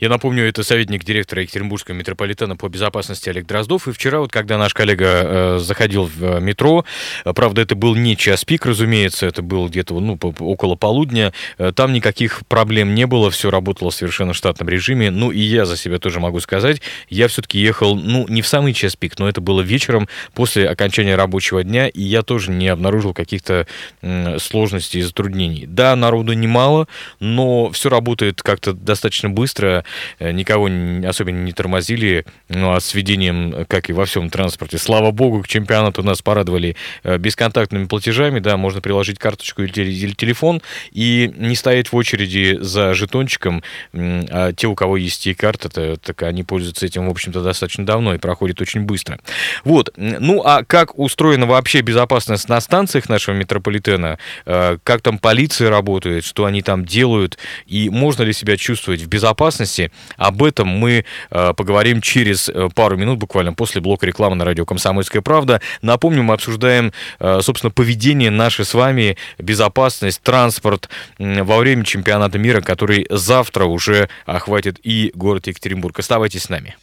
Я 0.00 0.08
напомню, 0.08 0.46
это 0.46 0.62
советник 0.62 1.04
директора 1.04 1.42
Екатеринбургского 1.42 1.94
метрополитена 1.94 2.56
по 2.56 2.68
безопасности 2.68 3.28
Олег 3.28 3.46
Дроздов. 3.46 3.88
И 3.88 3.92
вчера, 3.92 4.20
вот 4.20 4.32
когда 4.32 4.58
наш 4.58 4.74
коллега 4.74 5.06
э, 5.06 5.58
заходил 5.60 6.04
в 6.04 6.22
э, 6.22 6.40
метро, 6.40 6.84
э, 7.24 7.32
правда, 7.32 7.62
это 7.62 7.74
был 7.74 7.94
не 7.94 8.16
час 8.16 8.44
пик, 8.44 8.66
разумеется, 8.66 9.26
это 9.26 9.42
было 9.42 9.68
где-то 9.68 9.98
ну, 10.00 10.18
около 10.40 10.74
полудня, 10.74 11.32
э, 11.58 11.72
там 11.74 11.92
никаких 11.92 12.46
проблем 12.46 12.94
не 12.94 13.06
было, 13.06 13.30
все 13.30 13.50
работало 13.50 13.90
в 13.90 13.94
совершенно 13.94 14.34
штатном 14.34 14.68
режиме. 14.68 15.10
Ну 15.10 15.30
и 15.30 15.40
я 15.40 15.64
за 15.64 15.76
себя 15.76 15.98
тоже 15.98 16.20
могу 16.20 16.40
сказать, 16.40 16.80
я 17.08 17.28
все-таки 17.28 17.58
ехал, 17.58 17.96
ну, 17.96 18.26
не 18.28 18.42
в 18.42 18.48
самый 18.48 18.72
час 18.72 18.96
пик, 18.96 19.18
но 19.18 19.28
это 19.28 19.40
было 19.40 19.60
вечером 19.60 20.08
после 20.34 20.68
окончания 20.68 21.16
рабочего 21.16 21.62
дня, 21.64 21.88
и 21.88 22.02
я 22.02 22.22
тоже 22.22 22.50
не 22.50 22.68
обнаружил 22.68 23.14
каких-то 23.14 23.66
э, 24.02 24.38
сложностей 24.38 25.00
и 25.00 25.02
затруднений. 25.02 25.66
Да, 25.66 25.94
народу 25.96 26.32
немало, 26.32 26.88
но 27.20 27.70
все 27.70 27.88
работает 27.88 28.42
как-то 28.42 28.72
достаточно 28.72 29.30
быстро, 29.30 29.67
Э, 29.68 30.32
никого 30.32 30.68
особенно 31.06 31.44
не 31.44 31.52
тормозили, 31.52 32.24
ну 32.48 32.72
а 32.72 32.80
с 32.80 32.94
введением, 32.94 33.66
как 33.68 33.90
и 33.90 33.92
во 33.92 34.04
всем 34.04 34.30
транспорте, 34.30 34.78
слава 34.78 35.10
богу, 35.10 35.42
к 35.42 35.48
чемпионату 35.48 36.02
нас 36.02 36.22
порадовали 36.22 36.76
э, 37.02 37.18
бесконтактными 37.18 37.86
платежами, 37.86 38.38
да, 38.40 38.56
можно 38.56 38.80
приложить 38.80 39.18
карточку 39.18 39.62
или 39.62 40.12
телефон 40.12 40.62
и 40.90 41.32
не 41.36 41.54
стоять 41.54 41.92
в 41.92 41.96
очереди 41.96 42.58
за 42.60 42.94
жетончиком, 42.94 43.62
а 43.92 44.52
те, 44.52 44.66
у 44.66 44.74
кого 44.74 44.96
есть 44.96 45.26
и 45.26 45.34
карта, 45.34 45.96
так 45.96 46.22
они 46.22 46.42
пользуются 46.44 46.86
этим, 46.86 47.06
в 47.06 47.10
общем-то, 47.10 47.42
достаточно 47.42 47.84
давно 47.84 48.14
и 48.14 48.18
проходит 48.18 48.60
очень 48.60 48.82
быстро. 48.82 49.18
Вот, 49.64 49.92
ну 49.96 50.42
а 50.44 50.64
как 50.64 50.98
устроена 50.98 51.46
вообще 51.46 51.80
безопасность 51.80 52.48
на 52.48 52.60
станциях 52.60 53.08
нашего 53.08 53.34
метрополитена, 53.34 54.18
э, 54.46 54.78
как 54.82 55.02
там 55.02 55.18
полиция 55.18 55.70
работает, 55.70 56.24
что 56.24 56.44
они 56.44 56.62
там 56.62 56.84
делают, 56.84 57.38
и 57.66 57.90
можно 57.90 58.22
ли 58.22 58.32
себя 58.32 58.56
чувствовать 58.56 59.02
в 59.02 59.08
безопасности, 59.08 59.57
безопасности. 59.58 59.90
Об 60.16 60.42
этом 60.42 60.68
мы 60.68 61.04
э, 61.30 61.52
поговорим 61.56 62.00
через 62.00 62.48
э, 62.48 62.68
пару 62.74 62.96
минут, 62.96 63.18
буквально 63.18 63.52
после 63.52 63.80
блока 63.80 64.06
рекламы 64.06 64.36
на 64.36 64.44
радио 64.44 64.64
«Комсомольская 64.64 65.22
правда». 65.22 65.60
Напомню, 65.82 66.22
мы 66.22 66.34
обсуждаем, 66.34 66.92
э, 67.20 67.40
собственно, 67.42 67.70
поведение 67.70 68.30
наше 68.30 68.64
с 68.64 68.74
вами, 68.74 69.16
безопасность, 69.38 70.22
транспорт 70.22 70.88
во 71.18 71.58
время 71.58 71.84
чемпионата 71.84 72.38
мира, 72.38 72.60
который 72.60 73.06
завтра 73.10 73.64
уже 73.64 74.08
охватит 74.26 74.78
и 74.82 75.10
город 75.14 75.46
Екатеринбург. 75.46 75.98
Оставайтесь 75.98 76.44
с 76.44 76.48
нами. 76.48 76.76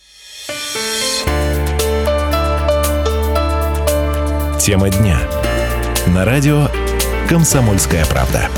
Тема 4.59 4.89
дня. 4.89 5.19
На 6.07 6.25
радио 6.25 6.67
«Комсомольская 7.29 8.05
правда». 8.05 8.49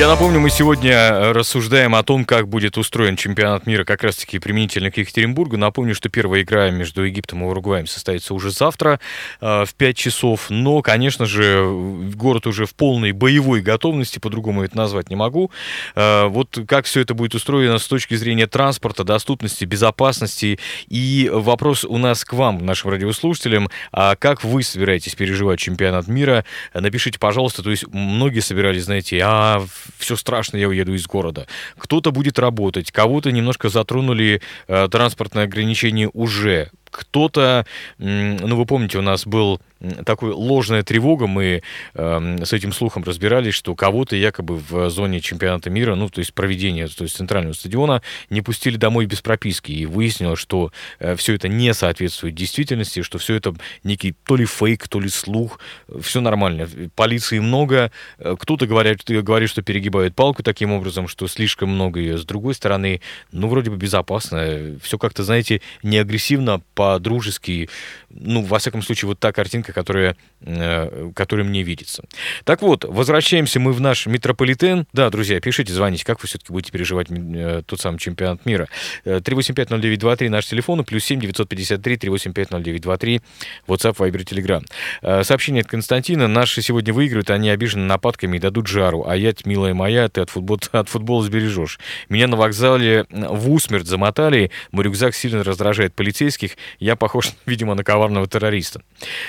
Я 0.00 0.08
напомню, 0.08 0.40
мы 0.40 0.48
сегодня 0.48 0.92
э, 0.92 1.32
рассуждаем 1.32 1.94
о 1.94 2.02
том, 2.02 2.24
как 2.24 2.48
будет 2.48 2.78
устроен 2.78 3.16
чемпионат 3.16 3.66
мира 3.66 3.84
как 3.84 4.02
раз-таки 4.02 4.38
применительно 4.38 4.90
к 4.90 4.96
Екатеринбургу. 4.96 5.58
Напомню, 5.58 5.94
что 5.94 6.08
первая 6.08 6.40
игра 6.40 6.70
между 6.70 7.04
Египтом 7.04 7.42
и 7.42 7.46
Уругваем 7.46 7.86
состоится 7.86 8.32
уже 8.32 8.50
завтра 8.50 8.98
э, 9.42 9.66
в 9.66 9.74
5 9.74 9.94
часов. 9.94 10.46
Но, 10.48 10.80
конечно 10.80 11.26
же, 11.26 11.68
город 12.14 12.46
уже 12.46 12.64
в 12.64 12.74
полной 12.74 13.12
боевой 13.12 13.60
готовности, 13.60 14.18
по-другому 14.18 14.62
это 14.62 14.74
назвать 14.74 15.10
не 15.10 15.16
могу. 15.16 15.50
Э, 15.94 16.28
вот 16.28 16.58
как 16.66 16.86
все 16.86 17.02
это 17.02 17.12
будет 17.12 17.34
устроено 17.34 17.76
с 17.76 17.86
точки 17.86 18.14
зрения 18.14 18.46
транспорта, 18.46 19.04
доступности, 19.04 19.66
безопасности. 19.66 20.58
И 20.88 21.30
вопрос 21.30 21.84
у 21.84 21.98
нас 21.98 22.24
к 22.24 22.32
вам, 22.32 22.64
нашим 22.64 22.88
радиослушателям. 22.88 23.68
А 23.92 24.16
как 24.16 24.44
вы 24.44 24.62
собираетесь 24.62 25.14
переживать 25.14 25.58
чемпионат 25.58 26.08
мира? 26.08 26.46
Напишите, 26.72 27.18
пожалуйста. 27.18 27.62
То 27.62 27.70
есть 27.70 27.86
многие 27.92 28.40
собирались, 28.40 28.84
знаете, 28.84 29.20
а 29.22 29.62
все 29.98 30.16
страшно, 30.16 30.56
я 30.56 30.68
уеду 30.68 30.94
из 30.94 31.06
города. 31.06 31.46
Кто-то 31.78 32.10
будет 32.10 32.38
работать, 32.38 32.90
кого-то 32.90 33.32
немножко 33.32 33.68
затронули 33.68 34.42
э, 34.68 34.88
транспортные 34.90 35.44
ограничения 35.44 36.10
уже. 36.12 36.70
Кто-то, 36.90 37.66
ну 37.98 38.56
вы 38.56 38.66
помните, 38.66 38.98
у 38.98 39.02
нас 39.02 39.24
был 39.24 39.60
такой 40.04 40.32
ложная 40.32 40.82
тревога, 40.82 41.26
мы 41.26 41.62
э, 41.94 42.36
с 42.44 42.52
этим 42.52 42.72
слухом 42.72 43.02
разбирались, 43.04 43.54
что 43.54 43.74
кого-то 43.74 44.16
якобы 44.16 44.56
в 44.56 44.90
зоне 44.90 45.20
чемпионата 45.20 45.70
мира, 45.70 45.94
ну, 45.94 46.08
то 46.08 46.20
есть 46.20 46.34
проведения, 46.34 46.86
то 46.88 47.04
есть 47.04 47.16
центрального 47.16 47.54
стадиона, 47.54 48.02
не 48.28 48.42
пустили 48.42 48.76
домой 48.76 49.06
без 49.06 49.20
прописки. 49.20 49.72
И 49.72 49.86
выяснилось, 49.86 50.38
что 50.38 50.72
э, 50.98 51.16
все 51.16 51.34
это 51.34 51.48
не 51.48 51.72
соответствует 51.72 52.34
действительности, 52.34 53.02
что 53.02 53.18
все 53.18 53.34
это 53.34 53.54
некий 53.82 54.14
то 54.24 54.36
ли 54.36 54.44
фейк, 54.44 54.86
то 54.88 55.00
ли 55.00 55.08
слух, 55.08 55.60
все 56.00 56.20
нормально. 56.20 56.68
Полиции 56.94 57.38
много, 57.38 57.90
э, 58.18 58.36
кто-то 58.38 58.66
говорит, 58.66 59.02
говорит, 59.06 59.48
что 59.48 59.62
перегибают 59.62 60.14
палку 60.14 60.42
таким 60.42 60.72
образом, 60.72 61.08
что 61.08 61.26
слишком 61.26 61.70
много 61.70 62.00
ее. 62.00 62.18
С 62.18 62.24
другой 62.24 62.54
стороны, 62.54 63.00
ну, 63.32 63.48
вроде 63.48 63.70
бы 63.70 63.76
безопасно, 63.76 64.76
все 64.82 64.98
как-то, 64.98 65.24
знаете, 65.24 65.62
не 65.82 65.98
агрессивно, 65.98 66.60
по-дружески, 66.74 67.70
ну, 68.10 68.42
во 68.42 68.58
всяком 68.58 68.82
случае, 68.82 69.08
вот 69.08 69.18
та 69.18 69.32
картинка, 69.32 69.69
картинка, 69.70 69.80
которая, 69.80 70.16
э, 70.42 71.10
которая 71.14 71.46
мне 71.46 71.62
видится. 71.62 72.04
Так 72.44 72.62
вот, 72.62 72.84
возвращаемся 72.84 73.60
мы 73.60 73.72
в 73.72 73.80
наш 73.80 74.06
метрополитен. 74.06 74.86
Да, 74.92 75.10
друзья, 75.10 75.40
пишите, 75.40 75.72
звоните, 75.72 76.04
как 76.04 76.22
вы 76.22 76.28
все-таки 76.28 76.52
будете 76.52 76.72
переживать 76.72 77.08
э, 77.10 77.62
тот 77.66 77.80
самый 77.80 77.98
чемпионат 77.98 78.46
мира. 78.46 78.68
3850923 79.04 80.26
э, 80.26 80.30
наш 80.30 80.46
телефон, 80.46 80.84
плюс 80.84 81.04
7 81.04 81.20
953 81.20 81.96
3850923 81.96 83.22
WhatsApp, 83.66 83.96
Viber, 83.96 84.24
Telegram. 84.24 85.24
Сообщение 85.24 85.62
от 85.62 85.68
Константина. 85.68 86.28
Наши 86.28 86.62
сегодня 86.62 86.92
выиграют, 86.92 87.30
они 87.30 87.50
обижены 87.50 87.84
нападками 87.84 88.36
и 88.36 88.40
дадут 88.40 88.66
жару. 88.66 89.04
А 89.06 89.16
я, 89.16 89.32
милая 89.44 89.74
моя, 89.74 90.08
ты 90.08 90.20
от 90.20 90.30
футбола, 90.30 90.60
от 90.72 90.88
футбола 90.88 91.22
сбережешь. 91.22 91.78
Меня 92.08 92.26
на 92.26 92.36
вокзале 92.36 93.06
в 93.10 93.50
усмерть 93.50 93.86
замотали, 93.86 94.50
мой 94.72 94.84
рюкзак 94.84 95.14
сильно 95.14 95.42
раздражает 95.42 95.94
полицейских, 95.94 96.56
я 96.78 96.96
похож, 96.96 97.32
видимо, 97.46 97.74
на 97.74 97.84
коварного 97.84 98.26
террориста. 98.26 98.82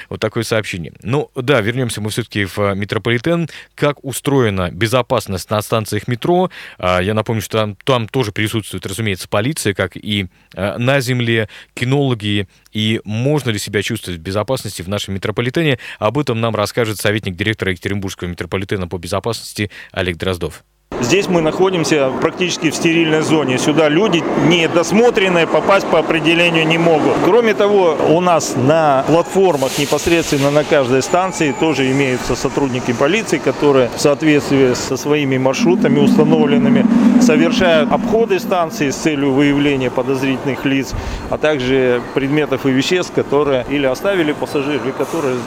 Вот 0.09 0.19
так 0.19 0.30
такое 0.31 0.43
сообщение. 0.43 0.93
Ну 1.03 1.29
да, 1.35 1.59
вернемся 1.59 1.99
мы 1.99 2.09
все-таки 2.09 2.45
в 2.45 2.57
э, 2.57 2.73
метрополитен. 2.73 3.49
Как 3.75 4.01
устроена 4.01 4.71
безопасность 4.71 5.49
на 5.49 5.61
станциях 5.61 6.07
метро? 6.07 6.49
А, 6.77 7.01
я 7.01 7.13
напомню, 7.13 7.41
что 7.41 7.57
там, 7.57 7.77
там 7.83 8.07
тоже 8.07 8.31
присутствует, 8.31 8.85
разумеется, 8.85 9.27
полиция, 9.27 9.73
как 9.73 9.97
и 9.97 10.27
э, 10.55 10.77
на 10.77 11.01
земле, 11.01 11.49
кинологи. 11.73 12.47
И 12.71 13.01
можно 13.03 13.49
ли 13.49 13.59
себя 13.59 13.81
чувствовать 13.83 14.21
в 14.21 14.23
безопасности 14.23 14.81
в 14.81 14.87
нашем 14.87 15.15
метрополитене? 15.15 15.79
Об 15.99 16.17
этом 16.17 16.39
нам 16.39 16.55
расскажет 16.55 16.97
советник 16.97 17.35
директора 17.35 17.73
Екатеринбургского 17.73 18.29
метрополитена 18.29 18.87
по 18.87 18.97
безопасности 18.97 19.69
Олег 19.91 20.15
Дроздов. 20.15 20.63
Здесь 21.01 21.27
мы 21.27 21.41
находимся 21.41 22.11
практически 22.21 22.69
в 22.69 22.75
стерильной 22.75 23.21
зоне. 23.21 23.57
Сюда 23.57 23.89
люди 23.89 24.23
недосмотренные 24.47 25.47
попасть 25.47 25.87
по 25.87 25.97
определению 25.97 26.67
не 26.67 26.77
могут. 26.77 27.13
Кроме 27.25 27.55
того, 27.55 27.97
у 28.09 28.21
нас 28.21 28.55
на 28.55 29.03
платформах 29.07 29.79
непосредственно 29.79 30.51
на 30.51 30.63
каждой 30.63 31.01
станции 31.01 31.55
тоже 31.59 31.91
имеются 31.91 32.35
сотрудники 32.35 32.93
полиции, 32.93 33.39
которые 33.39 33.89
в 33.95 33.99
соответствии 33.99 34.75
со 34.75 34.95
своими 34.95 35.37
маршрутами 35.37 35.97
установленными 35.97 36.85
совершают 37.19 37.91
обходы 37.91 38.39
станции 38.39 38.91
с 38.91 38.95
целью 38.95 39.33
выявления 39.33 39.89
подозрительных 39.89 40.65
лиц, 40.65 40.93
а 41.31 41.39
также 41.39 42.01
предметов 42.13 42.67
и 42.67 42.69
веществ, 42.69 43.11
которые 43.13 43.65
или 43.69 43.87
оставили 43.87 44.33
пассажиры, 44.33 44.91
которые 44.95 45.37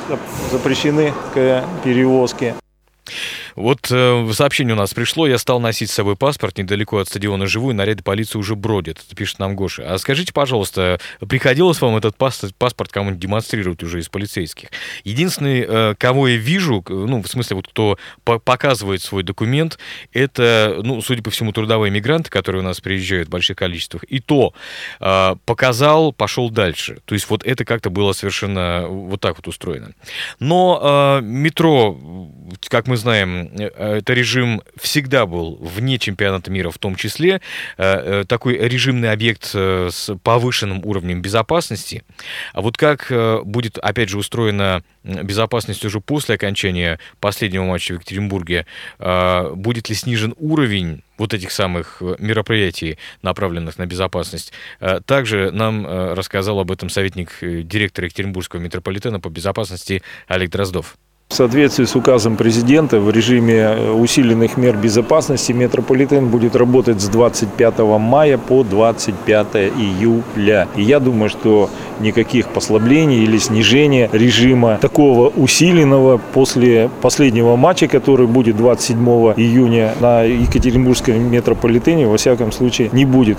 запрещены 0.50 1.12
к 1.32 1.64
перевозке. 1.84 2.54
Вот 3.56 3.88
э, 3.90 4.30
сообщение 4.32 4.74
у 4.74 4.78
нас 4.78 4.94
пришло, 4.94 5.26
я 5.26 5.38
стал 5.38 5.60
носить 5.60 5.90
с 5.90 5.94
собой 5.94 6.16
паспорт, 6.16 6.58
недалеко 6.58 6.98
от 6.98 7.08
стадиона 7.08 7.46
живу, 7.46 7.70
и 7.70 7.74
наряды 7.74 8.02
полиции 8.02 8.38
уже 8.38 8.54
бродят, 8.54 8.98
это 9.04 9.16
пишет 9.16 9.38
нам 9.38 9.56
Гоша. 9.56 9.92
А 9.92 9.98
скажите, 9.98 10.32
пожалуйста, 10.32 10.98
приходилось 11.20 11.80
вам 11.80 11.96
этот 11.96 12.16
паспорт, 12.16 12.92
кому-нибудь 12.92 13.20
демонстрировать 13.20 13.82
уже 13.82 14.00
из 14.00 14.08
полицейских? 14.08 14.68
Единственный, 15.04 15.64
э, 15.66 15.94
кого 15.98 16.28
я 16.28 16.36
вижу, 16.36 16.84
ну, 16.88 17.22
в 17.22 17.28
смысле, 17.28 17.56
вот 17.56 17.68
кто 17.68 17.98
по 18.24 18.38
показывает 18.38 19.02
свой 19.02 19.22
документ, 19.22 19.78
это, 20.12 20.80
ну, 20.82 21.00
судя 21.02 21.22
по 21.22 21.30
всему, 21.30 21.52
трудовые 21.52 21.90
мигранты, 21.90 22.30
которые 22.30 22.62
у 22.62 22.64
нас 22.64 22.80
приезжают 22.80 23.28
в 23.28 23.30
больших 23.30 23.56
количествах, 23.56 24.04
и 24.04 24.20
то 24.20 24.54
э, 25.00 25.36
показал, 25.44 26.12
пошел 26.12 26.50
дальше. 26.50 26.98
То 27.04 27.14
есть 27.14 27.28
вот 27.30 27.44
это 27.44 27.64
как-то 27.64 27.90
было 27.90 28.12
совершенно 28.12 28.86
вот 28.88 29.20
так 29.20 29.36
вот 29.36 29.48
устроено. 29.48 29.92
Но 30.40 31.20
э, 31.20 31.24
метро, 31.24 31.98
как 32.68 32.86
мы 32.86 32.96
знаем, 32.96 33.43
это 33.54 34.12
режим 34.12 34.62
всегда 34.76 35.26
был 35.26 35.56
вне 35.60 35.98
чемпионата 35.98 36.50
мира 36.50 36.70
в 36.70 36.78
том 36.78 36.96
числе, 36.96 37.40
э, 37.76 38.20
э, 38.20 38.24
такой 38.26 38.56
режимный 38.56 39.10
объект 39.10 39.44
с 39.44 40.10
повышенным 40.22 40.84
уровнем 40.84 41.22
безопасности. 41.22 42.02
А 42.52 42.60
вот 42.60 42.76
как 42.76 43.10
будет, 43.44 43.78
опять 43.78 44.08
же, 44.08 44.18
устроена 44.18 44.82
безопасность 45.02 45.84
уже 45.84 46.00
после 46.00 46.34
окончания 46.36 46.98
последнего 47.20 47.64
матча 47.64 47.92
в 47.92 47.96
Екатеринбурге, 47.96 48.66
будет 48.98 49.88
ли 49.88 49.94
снижен 49.94 50.34
уровень 50.38 51.02
вот 51.18 51.34
этих 51.34 51.52
самых 51.52 52.02
мероприятий, 52.18 52.98
направленных 53.22 53.78
на 53.78 53.86
безопасность. 53.86 54.52
Также 55.06 55.50
нам 55.52 55.86
рассказал 55.86 56.60
об 56.60 56.70
этом 56.72 56.88
советник 56.88 57.38
директора 57.40 58.06
Екатеринбургского 58.06 58.60
метрополитена 58.60 59.20
по 59.20 59.28
безопасности 59.28 60.02
Олег 60.26 60.50
Дроздов. 60.50 60.96
В 61.28 61.36
соответствии 61.36 61.84
с 61.84 61.96
указом 61.96 62.36
президента 62.36 63.00
в 63.00 63.10
режиме 63.10 63.54
э, 63.54 63.90
усиленных 63.90 64.56
мер 64.56 64.76
безопасности 64.76 65.52
метрополитен 65.52 66.28
будет 66.28 66.54
работать 66.54 67.00
с 67.00 67.08
25 67.08 67.78
мая 67.98 68.38
по 68.38 68.62
25 68.62 69.46
июля. 69.56 70.68
И 70.76 70.82
я 70.82 71.00
думаю, 71.00 71.30
что 71.30 71.70
никаких 71.98 72.48
послаблений 72.50 73.24
или 73.24 73.38
снижения 73.38 74.08
режима 74.12 74.78
такого 74.80 75.28
усиленного 75.30 76.18
после 76.18 76.88
последнего 77.02 77.56
матча, 77.56 77.88
который 77.88 78.26
будет 78.26 78.56
27 78.56 79.04
июня 79.36 79.94
на 80.00 80.22
Екатеринбургском 80.22 81.18
метрополитене, 81.32 82.06
во 82.06 82.16
всяком 82.16 82.52
случае 82.52 82.90
не 82.92 83.06
будет. 83.06 83.38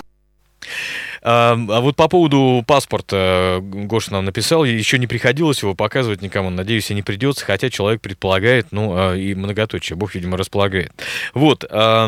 А, 1.28 1.56
вот 1.56 1.96
по 1.96 2.08
поводу 2.08 2.64
паспорта 2.68 3.58
Гоша 3.60 4.14
нам 4.14 4.26
написал, 4.26 4.64
еще 4.64 5.00
не 5.00 5.08
приходилось 5.08 5.64
его 5.64 5.74
показывать 5.74 6.22
никому, 6.22 6.52
надеюсь, 6.52 6.92
и 6.92 6.94
не 6.94 7.02
придется, 7.02 7.44
хотя 7.44 7.72
человек 7.72 8.00
предполагает, 8.00 8.68
ну, 8.70 8.94
а, 8.96 9.16
и 9.16 9.34
многоточие, 9.34 9.98
Бог, 9.98 10.14
видимо, 10.14 10.38
располагает. 10.38 10.94
Вот, 11.34 11.66
а, 11.68 12.08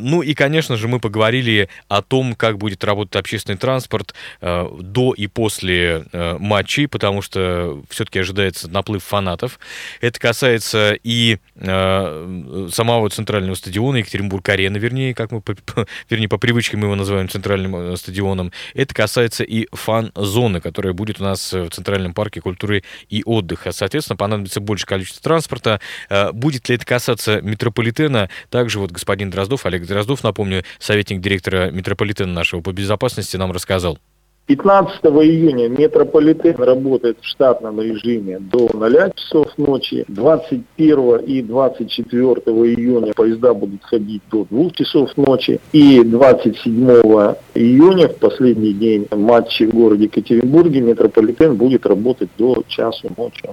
ну 0.00 0.22
и, 0.22 0.34
конечно 0.34 0.76
же, 0.76 0.86
мы 0.86 1.00
поговорили 1.00 1.68
о 1.88 2.02
том, 2.02 2.36
как 2.36 2.58
будет 2.58 2.84
работать 2.84 3.16
общественный 3.16 3.58
транспорт 3.58 4.14
до 4.40 5.14
и 5.16 5.26
после 5.26 6.04
матчей, 6.12 6.86
потому 6.86 7.22
что 7.22 7.82
все-таки 7.88 8.20
ожидается 8.20 8.68
наплыв 8.68 9.02
фанатов. 9.02 9.58
Это 10.00 10.20
касается 10.20 10.96
и 11.02 11.38
самого 11.56 13.10
центрального 13.10 13.54
стадиона, 13.54 13.96
Екатеринбург-арена, 13.96 14.76
вернее, 14.76 15.14
как 15.14 15.32
мы, 15.32 15.42
вернее, 16.10 16.28
по 16.28 16.38
привычке 16.38 16.76
мы 16.76 16.86
его 16.86 16.94
называем 16.94 17.28
центральным 17.28 17.74
э, 17.76 17.96
это 18.74 18.94
касается 18.94 19.44
и 19.44 19.66
фан-зоны, 19.72 20.60
которая 20.60 20.92
будет 20.92 21.20
у 21.20 21.24
нас 21.24 21.52
в 21.52 21.70
Центральном 21.70 22.14
парке 22.14 22.40
культуры 22.40 22.82
и 23.08 23.22
отдыха. 23.24 23.72
Соответственно, 23.72 24.16
понадобится 24.16 24.60
больше 24.60 24.86
количества 24.86 25.22
транспорта. 25.22 25.80
Э, 26.08 26.32
будет 26.32 26.68
ли 26.68 26.76
это 26.76 26.84
касаться 26.86 27.40
метрополитена? 27.40 28.28
Также 28.50 28.78
вот 28.78 28.90
господин 28.90 29.30
Дроздов, 29.30 29.66
Олег 29.66 29.86
Дроздов, 29.86 30.22
напомню, 30.22 30.64
советник 30.78 31.20
директора 31.20 31.70
метрополитена 31.70 32.32
нашего 32.32 32.60
по 32.60 32.72
безопасности, 32.72 33.36
нам 33.36 33.52
рассказал. 33.52 33.98
15 34.46 35.04
июня 35.04 35.68
метрополитен 35.68 36.56
работает 36.56 37.16
в 37.20 37.26
штатном 37.26 37.80
режиме 37.80 38.38
до 38.40 38.68
0 38.74 39.12
часов 39.14 39.46
ночи. 39.56 40.04
21 40.08 41.16
и 41.18 41.42
24 41.42 42.32
июня 42.34 43.12
поезда 43.14 43.54
будут 43.54 43.84
ходить 43.84 44.22
до 44.30 44.44
2 44.50 44.70
часов 44.70 45.16
ночи. 45.16 45.60
И 45.72 46.02
27 46.02 46.90
июня, 47.54 48.08
в 48.08 48.16
последний 48.16 48.72
день 48.72 49.06
матча 49.10 49.64
в 49.64 49.70
городе 49.70 50.04
Екатеринбурге, 50.04 50.80
метрополитен 50.80 51.56
будет 51.56 51.86
работать 51.86 52.30
до 52.36 52.62
часу 52.66 53.08
ночи. 53.16 53.48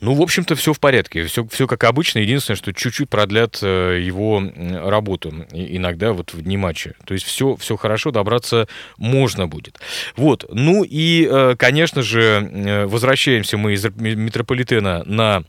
Ну, 0.00 0.14
в 0.14 0.22
общем-то, 0.22 0.54
все 0.54 0.72
в 0.72 0.80
порядке. 0.80 1.24
Все, 1.24 1.46
все 1.48 1.66
как 1.66 1.84
обычно. 1.84 2.20
Единственное, 2.20 2.56
что 2.56 2.72
чуть-чуть 2.72 3.08
продлят 3.08 3.58
э, 3.62 4.00
его 4.02 4.42
работу. 4.84 5.46
Иногда 5.52 6.12
вот 6.12 6.32
в 6.32 6.42
дни 6.42 6.56
матча. 6.56 6.94
То 7.04 7.14
есть 7.14 7.26
все, 7.26 7.56
все 7.56 7.76
хорошо, 7.76 8.10
добраться 8.10 8.68
можно 8.96 9.46
будет. 9.46 9.78
Вот. 10.16 10.46
Ну 10.50 10.84
и, 10.84 11.28
э, 11.30 11.56
конечно 11.56 12.02
же, 12.02 12.48
э, 12.50 12.86
возвращаемся 12.86 13.56
мы 13.56 13.74
из 13.74 13.84
метрополитена 13.84 15.02
на 15.04 15.44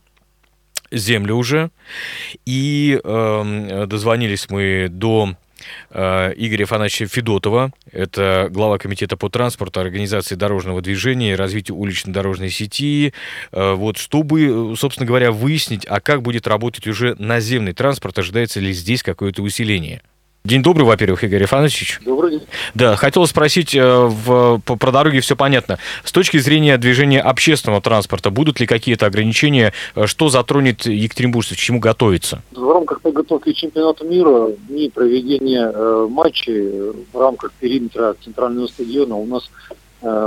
землю 0.90 1.36
уже. 1.36 1.70
И 2.44 3.00
э, 3.02 3.86
дозвонились 3.86 4.48
мы 4.50 4.88
до 4.90 5.34
Игоря 5.90 6.64
Афанасьевича 6.64 7.12
Федотова. 7.12 7.72
Это 7.90 8.48
глава 8.50 8.78
комитета 8.78 9.16
по 9.16 9.28
транспорту, 9.28 9.80
организации 9.80 10.34
дорожного 10.34 10.80
движения 10.80 11.34
развитию 11.34 11.76
улично-дорожной 11.76 12.50
сети. 12.50 13.12
Э, 13.52 13.74
вот, 13.74 13.96
чтобы, 13.96 14.74
собственно 14.76 15.06
говоря, 15.06 15.32
выяснить, 15.32 15.84
а 15.86 16.00
как 16.00 16.22
будет 16.22 16.46
работать 16.46 16.86
уже 16.86 17.14
наземный 17.18 17.72
транспорт, 17.72 18.18
ожидается 18.18 18.60
ли 18.60 18.72
здесь 18.72 19.02
какое-то 19.02 19.42
усиление. 19.42 20.02
День 20.42 20.62
добрый, 20.62 20.86
во-первых, 20.86 21.22
Игорь 21.22 21.44
Иванович. 21.44 22.00
Добрый 22.02 22.30
день. 22.30 22.42
Да, 22.74 22.96
хотел 22.96 23.26
спросить, 23.26 23.74
э, 23.74 23.82
в, 23.84 24.58
по, 24.64 24.76
про 24.76 24.90
дороги 24.90 25.20
все 25.20 25.36
понятно. 25.36 25.78
С 26.02 26.12
точки 26.12 26.38
зрения 26.38 26.78
движения 26.78 27.20
общественного 27.20 27.82
транспорта, 27.82 28.30
будут 28.30 28.58
ли 28.58 28.66
какие-то 28.66 29.04
ограничения, 29.04 29.74
э, 29.94 30.06
что 30.06 30.30
затронет 30.30 30.86
екатеринбуржцев, 30.86 31.58
к 31.58 31.60
чему 31.60 31.78
готовиться? 31.78 32.40
В 32.52 32.72
рамках 32.72 33.02
подготовки 33.02 33.52
чемпионата 33.52 34.02
мира 34.06 34.48
дни 34.66 34.88
проведения 34.88 35.70
э, 35.74 36.08
матчей 36.10 36.92
в 37.12 37.18
рамках 37.20 37.52
периметра 37.60 38.16
центрального 38.24 38.66
стадиона 38.66 39.16
у 39.16 39.26
нас 39.26 39.50
э, 39.70 39.74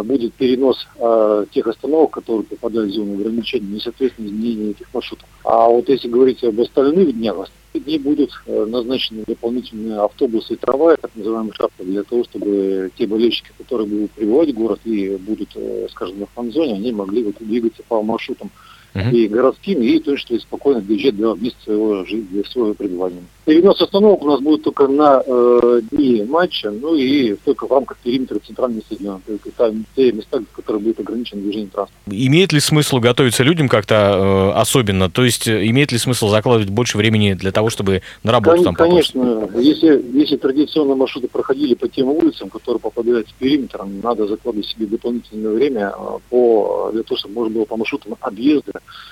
будет 0.03 0.34
перенос 0.34 0.88
э, 0.98 1.46
тех 1.51 1.68
остановок, 1.68 2.12
которые 2.12 2.44
попадают 2.44 2.92
в 2.92 2.94
зону 2.94 3.15
ограничений, 3.15 3.77
и, 3.77 3.80
соответственно, 3.80 4.27
изменение 4.27 4.72
этих 4.72 4.94
маршрутов. 4.94 5.27
А 5.44 5.68
вот 5.68 5.89
если 5.89 6.08
говорить 6.08 6.44
об 6.44 6.60
остальных 6.60 7.13
днях, 7.13 7.50
дней 7.80 8.00
будут 8.00 8.32
э, 8.46 8.65
назначены 8.65 9.24
дополнительные 9.25 10.00
автобусы 10.00 10.53
и 10.53 10.58
трамваи, 10.58 10.98
так 11.00 11.12
называемые 11.15 11.53
шапки, 11.53 11.84
для 11.84 12.03
того, 12.03 12.24
чтобы 12.24 12.92
те 12.98 13.08
болельщики, 13.08 13.50
которые 13.58 13.88
будут 13.88 14.12
прибывать 14.12 14.50
в 14.51 14.53
город 14.53 14.80
и 14.86 15.15
будут, 15.18 15.50
э, 15.56 15.88
скажем, 15.92 16.20
на 16.20 16.25
фан-зоне, 16.27 16.75
они 16.75 16.92
могли 16.92 17.24
вот 17.24 17.36
двигаться 17.39 17.82
по 17.88 18.01
маршрутам 18.01 18.51
uh-huh. 18.94 19.12
и 19.12 19.27
городским, 19.27 19.82
и 19.82 20.00
то, 20.00 20.18
что 20.18 20.38
спокойно 20.39 20.82
доезжать 20.82 21.18
до 21.18 21.36
места 21.36 21.60
своего, 21.63 22.06
для 22.06 22.44
своего 22.46 22.74
пребывания. 22.74 23.24
Перенос 23.46 23.82
остановок 23.82 24.22
у 24.22 24.28
нас 24.28 24.40
будет 24.40 24.64
только 24.64 24.88
на 24.88 25.22
э, 25.26 25.82
дни 25.92 26.24
матча, 26.24 26.72
ну 26.72 26.96
и 26.96 27.36
только 27.44 27.68
в 27.68 27.72
рамках 27.72 27.98
периметра 27.98 28.40
центрального 28.40 28.82
стадиона, 28.82 29.20
только 29.28 29.52
там 29.52 29.86
те 29.96 30.14
места, 30.14 30.40
в 30.40 30.56
которых 30.56 30.82
будет 30.82 31.00
ограничено 31.02 31.42
движение 31.42 31.68
транспорта. 31.68 32.02
Имеет 32.10 32.54
ли 32.54 32.62
смысл 32.62 33.00
готовиться 33.00 33.44
людям 33.44 33.68
как-то 33.68 34.54
э, 34.56 34.60
особенно? 34.60 35.10
То 35.10 35.26
есть 35.26 35.48
э, 35.48 35.68
имеет 35.68 35.92
ли 35.92 35.98
смысл 35.98 36.30
закладывать 36.30 36.70
больше 36.70 36.98
времени 36.98 37.34
для 37.34 37.52
того, 37.52 37.70
чтобы 37.70 38.02
на 38.24 38.32
работу 38.32 38.64
Кон- 38.64 38.64
там 38.64 38.76
попасть? 38.76 39.12
Конечно. 39.12 39.60
Если, 39.60 40.06
если 40.14 40.38
традиционно 40.38 40.96
маршруты 40.96 41.28
проходили 41.28 41.74
по 41.74 41.90
тем 41.90 42.08
улицам, 42.08 42.50
которые 42.50 42.80
попадают 42.80 43.28
в 43.28 43.34
периметр, 43.34 43.84
надо 44.02 44.26
закладывать 44.26 44.68
себе 44.68 44.86
дополнительное 44.86 45.52
время 45.52 45.94
э, 45.94 46.18
по, 46.30 46.92
для 46.94 47.04
того, 47.04 47.18
чтобы 47.18 47.36
можно 47.36 47.56
было 47.56 47.66
по 47.66 47.76
маршрутам 47.76 48.16
объезда 48.22 48.72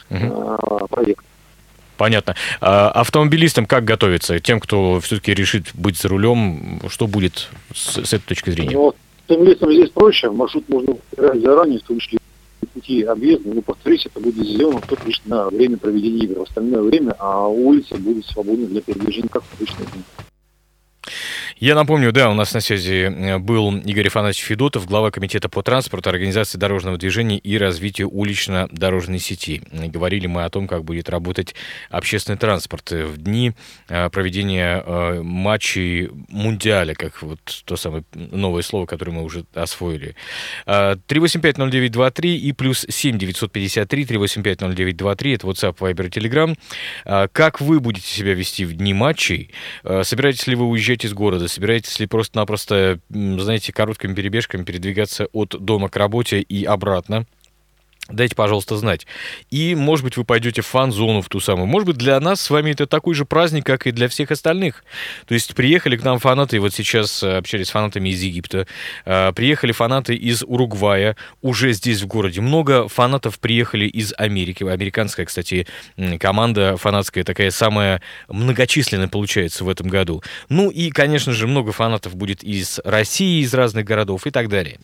uh-huh. 0.10 0.88
проект. 0.88 1.26
Понятно. 2.02 2.36
А 2.62 2.90
автомобилистам 2.90 3.68
как 3.68 3.84
готовиться? 3.84 4.40
Тем, 4.40 4.60
кто 4.60 5.00
все-таки 5.02 5.36
решит 5.36 5.68
быть 5.76 6.00
за 6.00 6.08
рулем, 6.08 6.82
что 6.90 7.06
будет 7.06 7.50
с, 7.76 8.04
с 8.04 8.12
этой 8.12 8.26
точки 8.30 8.50
зрения? 8.50 8.72
Ну, 8.72 8.96
автомобилистам 9.20 9.72
здесь 9.72 9.90
проще. 9.92 10.32
Маршрут 10.32 10.68
можно 10.68 10.96
выбирать 11.12 11.42
заранее, 11.42 11.78
в 11.78 11.84
том 11.84 12.00
числе 12.00 12.18
пути 12.74 13.04
объезда, 13.04 13.50
но, 13.54 13.62
повторюсь, 13.62 14.08
это 14.08 14.20
будет 14.20 14.36
сделано 14.36 14.82
только 14.82 15.06
лишь 15.06 15.22
на 15.26 15.48
время 15.52 15.78
проведения 15.78 16.26
игр. 16.26 16.40
В 16.40 16.50
остальное 16.50 16.82
время 16.82 17.16
а 17.20 17.48
улицы 17.48 17.96
будут 17.98 18.26
свободны 18.26 18.66
для 18.66 18.82
передвижения, 18.82 19.30
как 19.30 19.44
в 19.44 19.54
обычные 19.54 19.88
дни. 19.94 20.02
Я 21.62 21.76
напомню, 21.76 22.12
да, 22.12 22.28
у 22.32 22.34
нас 22.34 22.56
на 22.56 22.60
связи 22.60 23.04
э, 23.04 23.38
был 23.38 23.78
Игорь 23.78 24.08
Афанасьевич 24.08 24.48
Федотов, 24.48 24.88
глава 24.88 25.12
комитета 25.12 25.48
по 25.48 25.62
транспорту, 25.62 26.10
организации 26.10 26.58
дорожного 26.58 26.98
движения 26.98 27.38
и 27.38 27.56
развитию 27.56 28.10
улично-дорожной 28.10 29.20
сети. 29.20 29.62
Говорили 29.72 30.26
мы 30.26 30.44
о 30.44 30.50
том, 30.50 30.68
как 30.68 30.84
будет 30.84 31.08
работать 31.08 31.54
общественный 31.92 32.40
транспорт 32.40 32.90
в 32.90 33.18
дни 33.18 33.52
э, 33.90 34.10
проведения 34.10 34.84
э, 34.84 35.22
матчей 35.22 36.10
Мундиаля, 36.30 36.96
как 36.96 37.22
вот 37.22 37.40
то 37.66 37.76
самое 37.76 38.06
новое 38.16 38.64
слово, 38.64 38.88
которое 38.88 39.12
мы 39.12 39.24
уже 39.24 39.46
освоили. 39.54 40.16
3850923 40.66 42.38
и 42.38 42.54
плюс 42.54 42.88
7953 42.90 44.04
3850923, 44.06 45.36
это 45.36 45.46
WhatsApp, 45.46 45.78
Viber 45.78 46.10
Telegram. 46.10 47.28
Как 47.32 47.62
вы 47.62 47.80
будете 47.80 48.08
себя 48.08 48.34
вести 48.34 48.66
в 48.66 48.74
дни 48.74 48.96
матчей? 48.96 49.52
Собираетесь 49.84 50.48
ли 50.48 50.56
вы 50.56 50.66
уезжать 50.66 51.06
из 51.06 51.14
города? 51.14 51.51
Собираетесь 51.52 52.00
ли 52.00 52.08
просто-напросто, 52.08 53.00
знаете, 53.10 53.74
короткими 53.74 54.14
перебежками 54.14 54.64
передвигаться 54.64 55.28
от 55.34 55.50
дома 55.60 55.90
к 55.90 55.98
работе 55.98 56.40
и 56.42 56.64
обратно? 56.64 57.26
Дайте, 58.12 58.36
пожалуйста, 58.36 58.78
знать. 58.78 59.08
И, 59.50 59.76
может 59.76 60.04
быть, 60.04 60.18
вы 60.18 60.24
пойдете 60.24 60.62
в 60.62 60.68
фан-зону 60.68 61.22
в 61.22 61.30
ту 61.30 61.40
самую. 61.40 61.68
Может 61.68 61.88
быть, 61.88 61.98
для 61.98 62.20
нас 62.20 62.42
с 62.42 62.50
вами 62.50 62.72
это 62.72 62.88
такой 62.88 63.16
же 63.16 63.26
праздник, 63.26 63.66
как 63.66 63.88
и 63.88 63.92
для 63.92 64.08
всех 64.08 64.32
остальных. 64.32 64.84
То 65.28 65.34
есть 65.34 65.56
приехали 65.56 65.98
к 65.98 66.04
нам 66.04 66.20
фанаты, 66.20 66.60
вот 66.60 66.74
сейчас 66.74 67.24
э, 67.24 67.38
общались 67.38 67.68
с 67.68 67.72
фанатами 67.72 68.10
из 68.10 68.22
Египта, 68.22 68.68
э, 69.06 69.32
приехали 69.34 69.72
фанаты 69.72 70.16
из 70.16 70.44
Уругвая, 70.44 71.16
уже 71.42 71.74
здесь 71.74 72.02
в 72.02 72.08
городе. 72.08 72.42
Много 72.42 72.88
фанатов 72.88 73.40
приехали 73.40 73.86
из 73.86 74.14
Америки. 74.18 74.64
Американская, 74.64 75.26
кстати, 75.26 75.68
команда 76.20 76.78
фанатская 76.78 77.24
такая 77.24 77.52
самая 77.52 78.02
многочисленная 78.28 79.08
получается 79.08 79.64
в 79.64 79.70
этом 79.70 79.88
году. 79.88 80.24
Ну 80.50 80.70
и, 80.70 80.90
конечно 80.90 81.34
же, 81.34 81.48
много 81.48 81.72
фанатов 81.72 82.16
будет 82.16 82.44
из 82.44 82.80
России, 82.84 83.42
из 83.42 83.54
разных 83.54 83.86
городов 83.86 84.28
и 84.28 84.32
так 84.32 84.50
далее. 84.50 84.80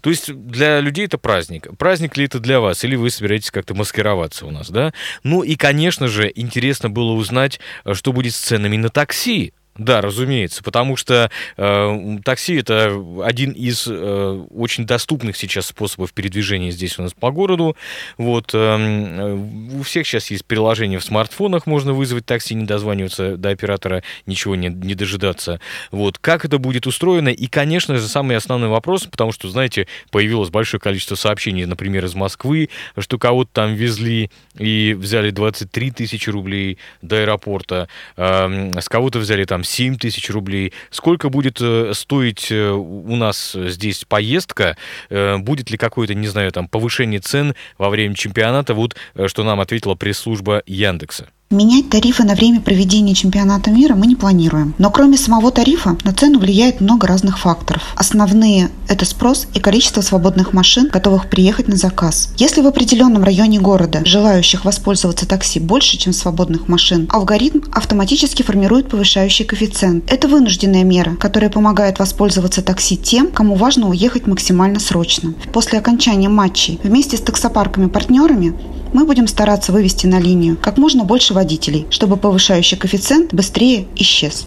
То 0.00 0.10
есть 0.10 0.32
для 0.32 0.80
людей 0.80 1.06
это 1.06 1.18
праздник. 1.18 1.68
Праздник 1.78 2.16
ли 2.16 2.24
это 2.24 2.38
для 2.38 2.59
вас, 2.60 2.84
или 2.84 2.96
вы 2.96 3.10
собираетесь 3.10 3.50
как-то 3.50 3.74
маскироваться 3.74 4.46
у 4.46 4.50
нас, 4.50 4.70
да? 4.70 4.92
Ну 5.22 5.42
и, 5.42 5.56
конечно 5.56 6.08
же, 6.08 6.30
интересно 6.34 6.90
было 6.90 7.12
узнать, 7.12 7.60
э, 7.84 7.94
что 7.94 8.12
будет 8.12 8.34
с 8.34 8.38
ценами 8.38 8.76
на 8.76 8.88
такси 8.88 9.52
да, 9.80 10.02
разумеется, 10.02 10.62
потому 10.62 10.94
что 10.94 11.30
э, 11.56 12.18
такси 12.22 12.56
это 12.56 13.02
один 13.24 13.52
из 13.52 13.86
э, 13.88 14.44
очень 14.50 14.84
доступных 14.84 15.38
сейчас 15.38 15.68
способов 15.68 16.12
передвижения 16.12 16.70
здесь 16.70 16.98
у 16.98 17.02
нас 17.02 17.14
по 17.14 17.30
городу. 17.30 17.74
Вот 18.18 18.50
э, 18.52 19.38
у 19.72 19.82
всех 19.82 20.06
сейчас 20.06 20.30
есть 20.30 20.44
приложение 20.44 20.98
в 20.98 21.04
смартфонах, 21.04 21.64
можно 21.66 21.94
вызвать 21.94 22.26
такси, 22.26 22.54
не 22.54 22.66
дозваниваться 22.66 23.38
до 23.38 23.48
оператора, 23.48 24.02
ничего 24.26 24.54
не, 24.54 24.68
не 24.68 24.94
дожидаться. 24.94 25.60
Вот 25.90 26.18
как 26.18 26.44
это 26.44 26.58
будет 26.58 26.86
устроено? 26.86 27.30
И, 27.30 27.46
конечно 27.46 27.96
же, 27.96 28.06
самый 28.06 28.36
основной 28.36 28.68
вопрос, 28.68 29.04
потому 29.04 29.32
что, 29.32 29.48
знаете, 29.48 29.86
появилось 30.10 30.50
большое 30.50 30.78
количество 30.78 31.14
сообщений, 31.14 31.64
например, 31.64 32.04
из 32.04 32.14
Москвы, 32.14 32.68
что 32.98 33.16
кого-то 33.16 33.50
там 33.54 33.72
везли 33.72 34.30
и 34.58 34.92
взяли 34.92 35.30
23 35.30 35.90
тысячи 35.90 36.28
рублей 36.28 36.76
до 37.00 37.16
аэропорта, 37.22 37.88
э, 38.18 38.78
с 38.78 38.86
кого-то 38.90 39.20
взяли 39.20 39.44
там 39.46 39.64
7 39.70 39.96
тысяч 39.96 40.28
рублей. 40.30 40.72
Сколько 40.90 41.28
будет 41.28 41.58
э, 41.60 41.92
стоить 41.94 42.50
э, 42.50 42.70
у 42.70 43.16
нас 43.16 43.52
здесь 43.54 44.04
поездка? 44.04 44.76
Э, 45.08 45.38
будет 45.38 45.70
ли 45.70 45.78
какое-то, 45.78 46.14
не 46.14 46.26
знаю, 46.26 46.50
там 46.52 46.68
повышение 46.68 47.20
цен 47.20 47.54
во 47.78 47.88
время 47.88 48.14
чемпионата? 48.14 48.74
Вот 48.74 48.96
что 49.26 49.44
нам 49.44 49.60
ответила 49.60 49.94
пресс-служба 49.94 50.62
Яндекса. 50.66 51.28
Менять 51.52 51.90
тарифы 51.90 52.22
на 52.22 52.36
время 52.36 52.60
проведения 52.60 53.12
чемпионата 53.12 53.72
мира 53.72 53.96
мы 53.96 54.06
не 54.06 54.14
планируем. 54.14 54.72
Но 54.78 54.88
кроме 54.92 55.16
самого 55.16 55.50
тарифа, 55.50 55.98
на 56.04 56.12
цену 56.12 56.38
влияет 56.38 56.80
много 56.80 57.08
разных 57.08 57.40
факторов. 57.40 57.82
Основные– 57.96 58.70
это 58.88 59.04
спрос 59.04 59.48
и 59.52 59.58
количество 59.58 60.00
свободных 60.00 60.52
машин, 60.52 60.88
готовых 60.92 61.28
приехать 61.28 61.66
на 61.66 61.74
заказ. 61.74 62.32
Если 62.36 62.60
в 62.60 62.68
определенном 62.68 63.24
районе 63.24 63.58
города 63.58 64.02
желающих 64.04 64.64
воспользоваться 64.64 65.26
такси 65.26 65.58
больше, 65.58 65.98
чем 65.98 66.12
свободных 66.12 66.68
машин, 66.68 67.08
алгоритм 67.10 67.62
автоматически 67.72 68.44
формирует 68.44 68.88
повышающий 68.88 69.44
коэффициент. 69.44 70.04
Это 70.08 70.28
вынужденная 70.28 70.84
мера, 70.84 71.16
которая 71.16 71.50
помогает 71.50 71.98
воспользоваться 71.98 72.62
такси 72.62 72.96
тем, 72.96 73.26
кому 73.26 73.56
важно 73.56 73.88
уехать 73.88 74.28
максимально 74.28 74.78
срочно. 74.78 75.34
После 75.52 75.80
окончания 75.80 76.28
матчей 76.28 76.78
вместе 76.84 77.16
с 77.16 77.20
таксопарками-партнерами 77.22 78.54
мы 78.92 79.04
будем 79.04 79.28
стараться 79.28 79.72
вывести 79.72 80.06
на 80.06 80.18
линию 80.18 80.56
как 80.60 80.76
можно 80.76 81.04
больше 81.04 81.32
водителей, 81.40 81.86
чтобы 81.90 82.18
повышающий 82.18 82.76
коэффициент 82.76 83.32
быстрее 83.32 83.86
исчез. 83.96 84.44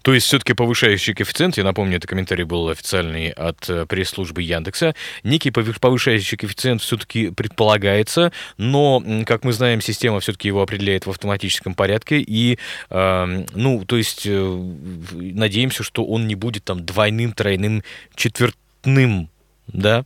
То 0.00 0.14
есть 0.14 0.26
все-таки 0.26 0.54
повышающий 0.54 1.12
коэффициент, 1.12 1.58
я 1.58 1.64
напомню, 1.64 1.98
это 1.98 2.08
комментарий 2.08 2.44
был 2.44 2.70
официальный 2.70 3.28
от 3.28 3.68
э, 3.68 3.84
пресс-службы 3.84 4.40
Яндекса, 4.40 4.94
некий 5.22 5.50
повышающий 5.50 6.38
коэффициент 6.38 6.80
все-таки 6.80 7.30
предполагается, 7.30 8.32
но, 8.56 9.02
как 9.26 9.44
мы 9.44 9.52
знаем, 9.52 9.82
система 9.82 10.20
все-таки 10.20 10.48
его 10.48 10.62
определяет 10.62 11.04
в 11.04 11.10
автоматическом 11.10 11.74
порядке, 11.74 12.20
и, 12.20 12.58
э, 12.88 13.44
ну, 13.54 13.84
то 13.84 13.96
есть 13.98 14.22
э, 14.24 14.72
надеемся, 15.12 15.82
что 15.82 16.06
он 16.06 16.26
не 16.26 16.34
будет 16.34 16.64
там 16.64 16.86
двойным, 16.86 17.32
тройным, 17.32 17.82
четвертным 18.14 19.28
Да. 19.68 20.04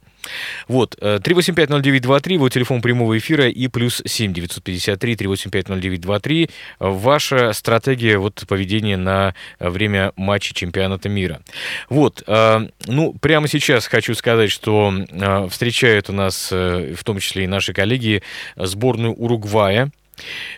Вот, 0.68 0.96
3850923, 1.01 2.38
вот 2.38 2.53
телефон 2.53 2.83
прямого 2.83 3.16
эфира 3.18 3.48
и 3.48 3.68
плюс 3.68 4.03
7 4.05 4.33
953 4.33 5.14
3850923. 5.14 6.51
Ваша 6.79 7.53
стратегия 7.53 8.18
вот 8.18 8.44
поведения 8.48 8.96
на 8.96 9.35
время 9.59 10.12
матча 10.16 10.55
чемпионата 10.55 11.09
мира. 11.09 11.40
Вот, 11.88 12.22
ну, 12.27 13.14
прямо 13.20 13.48
сейчас 13.48 13.87
хочу 13.87 14.14
сказать, 14.14 14.51
что 14.51 14.92
встречают 15.51 16.11
у 16.11 16.12
нас, 16.12 16.51
в 16.51 17.05
том 17.05 17.18
числе 17.18 17.44
и 17.44 17.48
наши 17.48 17.72
коллеги, 17.72 18.22
сборную 18.57 19.14
Уругвая. 19.14 19.90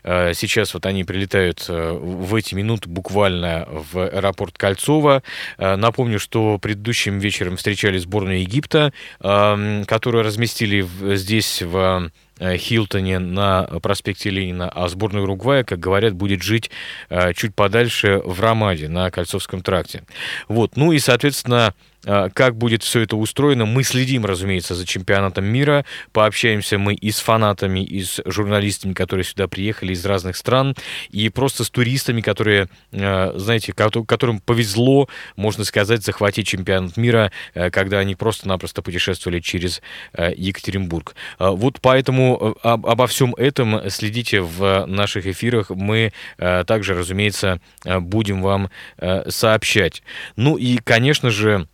Э, 0.03 0.33
сейчас 0.35 0.75
вот 0.75 0.87
они 0.87 1.05
прилетают 1.05 1.67
э, 1.69 1.93
в 1.93 2.35
эти 2.35 2.55
минуты 2.55 2.89
буквально 2.89 3.67
в 3.69 3.99
аэропорт 3.99 4.59
Кольцово. 4.59 5.23
Э, 5.59 5.77
напомню, 5.77 6.19
что 6.19 6.59
предыдущим 6.59 7.19
вечером 7.19 7.57
встречали 7.57 7.99
сборную 7.99 8.41
Египта, 8.41 8.93
эм, 9.21 9.85
которую 9.87 10.25
разместили 10.25 10.87
здесь 11.17 11.63
в 11.63 12.11
Хилтоне 12.41 13.19
на 13.19 13.63
проспекте 13.83 14.31
Ленина, 14.31 14.69
а 14.69 14.89
сборная 14.89 15.23
Уругвая, 15.23 15.65
как 15.65 15.79
говорят, 15.79 16.15
будет 16.15 16.43
жить 16.43 16.71
чуть 17.35 17.55
подальше 17.55 18.21
в 18.25 18.41
Рамаде 18.41 18.89
на 18.89 19.11
Кольцовском 19.11 19.63
тракте. 19.63 20.03
Вот, 20.49 20.77
ну 20.77 20.93
и, 20.93 20.99
соответственно, 20.99 21.75
а, 22.07 22.29
как 22.31 22.57
будет 22.57 22.83
все 22.83 23.01
это 23.01 23.17
устроено. 23.17 23.65
Мы 23.65 23.83
следим, 23.83 24.25
разумеется, 24.27 24.75
за 24.75 24.87
чемпионатом 24.87 25.45
мира. 25.45 25.85
Пообщаемся 26.13 26.79
мы 26.79 26.95
и 26.95 27.11
с 27.11 27.21
фанатами, 27.21 27.85
и 27.85 28.03
с 28.03 28.21
журналистами, 28.25 28.93
которые 28.93 29.25
сюда 29.25 29.49
приехали 29.49 29.93
из 29.93 30.05
разных 30.05 30.37
стран, 30.37 30.75
и 31.11 31.29
просто 31.29 31.65
с 31.65 31.71
туристами, 31.71 32.21
которые, 32.21 32.69
знаете, 32.91 33.73
которым 33.73 34.41
повезло, 34.41 35.09
можно 35.37 35.65
сказать, 35.65 36.03
захватить 36.03 36.47
чемпионат 36.47 36.97
мира, 36.97 37.33
когда 37.55 37.99
они 37.99 38.15
просто-напросто 38.15 38.83
путешествовали 38.83 39.41
через 39.41 39.81
Екатеринбург. 40.17 41.15
Вот 41.39 41.79
поэтому 41.81 42.24
обо 42.63 43.07
всем 43.07 43.35
этом 43.35 43.91
следите 43.91 44.41
в 44.41 44.87
наших 44.87 45.27
эфирах. 45.27 45.71
Мы 45.71 46.13
также, 46.39 46.95
разумеется, 46.95 47.61
будем 47.85 48.43
вам 48.43 48.71
сообщать. 49.29 50.03
Ну 50.37 50.57
и, 50.57 50.79
конечно 50.79 51.31
же, 51.31 51.69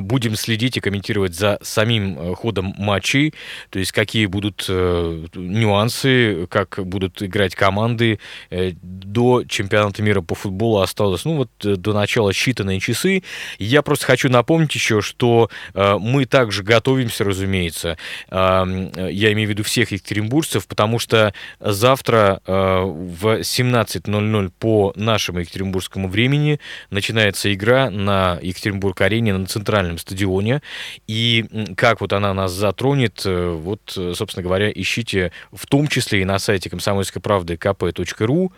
будем 0.00 0.36
следить 0.36 0.76
и 0.76 0.80
комментировать 0.80 1.34
за 1.34 1.58
самим 1.62 2.18
э, 2.18 2.34
ходом 2.34 2.74
матчей, 2.78 3.34
то 3.70 3.78
есть 3.78 3.92
какие 3.92 4.26
будут 4.26 4.66
э, 4.68 5.26
нюансы, 5.34 6.46
как 6.48 6.78
будут 6.84 7.22
играть 7.22 7.54
команды. 7.54 8.18
До 8.50 9.44
чемпионата 9.44 10.02
мира 10.02 10.20
по 10.20 10.34
футболу 10.34 10.80
осталось, 10.80 11.24
ну 11.24 11.36
вот, 11.36 11.50
до 11.60 11.92
начала 11.92 12.30
считанные 12.30 12.80
часы. 12.80 13.22
Я 13.58 13.82
просто 13.82 14.06
хочу 14.06 14.28
напомнить 14.28 14.74
еще, 14.74 15.00
что 15.00 15.50
мы 15.74 16.24
также 16.26 16.62
готовимся, 16.62 17.24
разумеется, 17.24 17.96
я 18.30 19.32
имею 19.32 19.48
в 19.48 19.50
виду 19.50 19.62
всех 19.62 19.92
екатеринбуржцев, 19.92 20.66
потому 20.66 20.98
что 20.98 21.34
завтра 21.60 22.40
в 22.46 23.40
17.00 23.40 24.52
по 24.58 24.92
нашему 24.96 25.40
екатеринбургскому 25.40 26.08
времени 26.08 26.60
начинается 26.90 27.52
игра 27.52 27.90
на 27.90 28.38
Екатеринбург-арене 28.42 29.34
на 29.34 29.46
центральном 29.46 29.69
центральном 29.70 29.98
стадионе. 29.98 30.62
И 31.06 31.44
как 31.76 32.00
вот 32.00 32.12
она 32.12 32.34
нас 32.34 32.52
затронет, 32.52 33.22
э, 33.24 33.50
вот, 33.50 33.80
собственно 34.14 34.42
говоря, 34.42 34.70
ищите 34.70 35.30
в 35.52 35.66
том 35.66 35.86
числе 35.86 36.22
и 36.22 36.24
на 36.24 36.40
сайте 36.40 36.68
комсомольской 36.68 37.22
правды 37.22 37.54
kp.ru. 37.54 38.50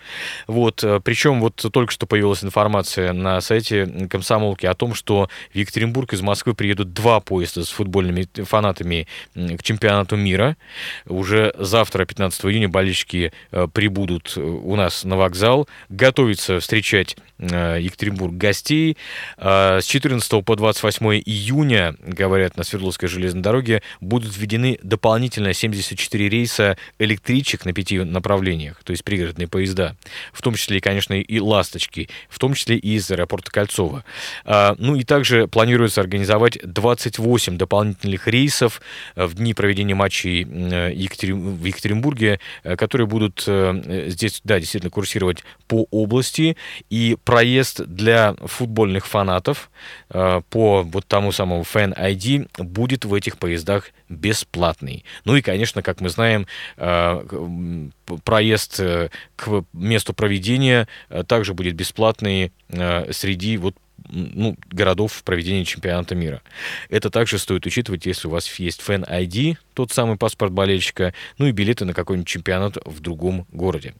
Вот, 0.46 0.82
э, 0.82 1.00
причем 1.04 1.40
вот 1.40 1.56
только 1.70 1.92
что 1.92 2.06
появилась 2.06 2.42
информация 2.42 3.12
на 3.12 3.40
сайте 3.42 4.08
комсомолки 4.08 4.64
о 4.64 4.74
том, 4.74 4.94
что 4.94 5.28
в 5.52 5.56
Екатеринбург 5.56 6.14
из 6.14 6.22
Москвы 6.22 6.54
приедут 6.54 6.94
два 6.94 7.20
поезда 7.20 7.62
с 7.62 7.68
футбольными 7.68 8.26
фанатами 8.44 9.06
к 9.34 9.62
чемпионату 9.62 10.16
мира. 10.16 10.56
Уже 11.06 11.52
завтра, 11.58 12.06
15 12.06 12.46
июня, 12.46 12.70
болельщики 12.70 13.32
э, 13.50 13.68
прибудут 13.70 14.36
у 14.38 14.76
нас 14.76 15.04
на 15.04 15.16
вокзал, 15.18 15.68
готовятся 15.90 16.58
встречать 16.60 17.16
Екатеринбург 17.38 18.34
гостей. 18.34 18.96
С 19.36 19.84
14 19.84 20.44
по 20.44 20.54
28 20.54 21.01
8 21.02 21.22
июня, 21.24 21.94
говорят, 22.00 22.56
на 22.56 22.64
Свердловской 22.64 23.08
железной 23.08 23.42
дороге 23.42 23.82
будут 24.00 24.36
введены 24.36 24.78
дополнительно 24.82 25.52
74 25.52 26.28
рейса 26.28 26.76
электричек 26.98 27.64
на 27.64 27.72
пяти 27.72 27.98
направлениях, 27.98 28.82
то 28.84 28.92
есть 28.92 29.04
пригородные 29.04 29.48
поезда, 29.48 29.96
в 30.32 30.42
том 30.42 30.54
числе, 30.54 30.80
конечно, 30.80 31.14
и 31.14 31.40
«Ласточки», 31.40 32.08
в 32.28 32.38
том 32.38 32.54
числе 32.54 32.76
и 32.76 32.94
из 32.94 33.10
аэропорта 33.10 33.50
Кольцова. 33.50 34.04
Ну 34.44 34.96
и 34.96 35.04
также 35.04 35.48
планируется 35.48 36.00
организовать 36.00 36.58
28 36.62 37.56
дополнительных 37.56 38.28
рейсов 38.28 38.80
э, 39.14 39.24
в 39.26 39.34
дни 39.34 39.54
проведения 39.54 39.94
матчей 39.94 40.44
э, 40.44 40.92
в 40.92 41.64
Екатеринбурге, 41.64 42.40
э, 42.62 42.76
которые 42.76 43.06
будут 43.06 43.42
здесь, 43.42 44.40
да, 44.44 44.60
действительно 44.60 44.90
курсировать 44.90 45.44
по 45.66 45.86
области, 45.90 46.56
и 46.90 47.16
проезд 47.24 47.84
для 47.86 48.34
футбольных 48.34 49.06
фанатов 49.06 49.70
по 50.08 50.84
вот 50.92 51.06
тому 51.06 51.32
самому 51.32 51.62
Fan 51.62 51.96
ID 51.98 52.48
будет 52.62 53.04
в 53.04 53.14
этих 53.14 53.38
поездах 53.38 53.90
бесплатный. 54.08 55.04
Ну 55.24 55.36
и, 55.36 55.42
конечно, 55.42 55.82
как 55.82 56.00
мы 56.00 56.08
знаем, 56.08 56.46
э, 56.76 57.88
проезд 58.24 58.80
э, 58.80 59.08
к 59.36 59.64
месту 59.72 60.14
проведения 60.14 60.86
э, 61.08 61.24
также 61.24 61.54
будет 61.54 61.74
бесплатный 61.74 62.52
среди 63.10 63.58
вот 63.58 63.74
ну, 64.08 64.56
городов 64.70 65.12
в 65.12 65.22
проведении 65.24 65.64
чемпионата 65.64 66.14
мира. 66.14 66.42
Это 66.88 67.10
также 67.10 67.38
стоит 67.38 67.66
учитывать, 67.66 68.06
если 68.06 68.28
у 68.28 68.30
вас 68.30 68.48
есть 68.58 68.82
фэн 68.82 69.04
ID, 69.04 69.56
тот 69.74 69.92
самый 69.92 70.16
паспорт 70.16 70.52
болельщика, 70.52 71.14
ну 71.38 71.46
и 71.46 71.52
билеты 71.52 71.84
на 71.84 71.94
какой-нибудь 71.94 72.28
чемпионат 72.28 72.78
в 72.84 73.00
другом 73.00 73.46
городе. 73.52 73.94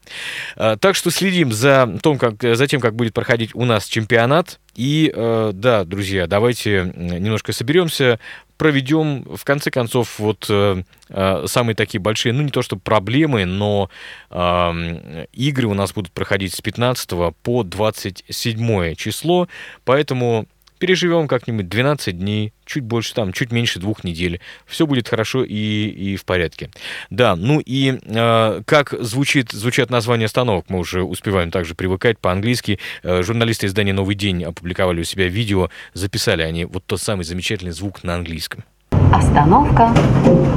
А, 0.57 0.77
так 0.77 0.97
что 0.97 1.11
следим 1.11 1.53
за, 1.53 1.99
том, 2.03 2.19
как, 2.19 2.43
за 2.43 2.67
тем, 2.67 2.81
как 2.81 2.95
будет 2.95 3.15
проходить 3.15 3.55
у 3.55 3.65
нас 3.65 3.87
чемпионат. 3.87 4.59
И 4.75 5.13
э, 5.15 5.51
да, 5.53 5.85
друзья, 5.85 6.27
давайте 6.27 6.91
немножко 6.97 7.53
соберемся, 7.53 8.19
проведем, 8.63 9.25
в 9.25 9.45
конце 9.45 9.73
концов, 9.73 10.21
вот 10.21 10.47
э, 10.49 10.85
э, 11.09 11.45
самые 11.49 11.75
такие 11.75 12.01
большие, 12.01 12.33
ну 12.33 12.43
не 12.43 12.51
то 12.51 12.63
что 12.63 12.77
проблемы, 12.77 13.45
но 13.45 13.91
э, 14.31 15.27
игры 15.33 15.67
у 15.67 15.75
нас 15.75 15.93
будут 15.93 16.13
проходить 16.13 16.55
с 16.55 16.61
15 16.61 17.35
по 17.43 17.65
27 17.65 18.95
число, 18.95 19.49
поэтому 19.85 20.47
переживем 20.83 21.29
как-нибудь 21.29 21.69
12 21.69 22.19
дней, 22.19 22.53
чуть 22.65 22.83
больше 22.83 23.15
там, 23.15 23.33
чуть 23.33 23.53
меньше 23.53 23.79
двух 23.79 24.03
недель. 24.03 24.41
Все 24.67 24.85
будет 24.85 25.09
хорошо 25.09 25.45
и, 25.45 25.55
и 25.55 26.17
в 26.17 26.25
порядке. 26.25 26.71
Да, 27.09 27.37
ну 27.37 27.63
и 27.65 28.01
э, 28.05 28.63
как 28.67 28.93
звучит, 28.99 29.53
звучат 29.53 29.91
названия 29.91 30.25
остановок, 30.25 30.65
мы 30.71 30.81
уже 30.81 31.05
успеваем 31.05 31.53
также 31.53 31.77
привыкать 31.77 32.19
по-английски. 32.19 32.81
Э, 33.05 33.23
журналисты 33.23 33.67
издания 33.67 33.93
«Новый 33.93 34.17
день» 34.17 34.43
опубликовали 34.43 35.03
у 35.03 35.05
себя 35.05 35.29
видео, 35.29 35.71
записали 35.95 36.43
они 36.43 36.65
вот 36.65 36.85
тот 36.85 37.01
самый 37.01 37.23
замечательный 37.23 37.71
звук 37.71 38.03
на 38.03 38.17
английском. 38.17 38.65
Остановка. 39.13 39.95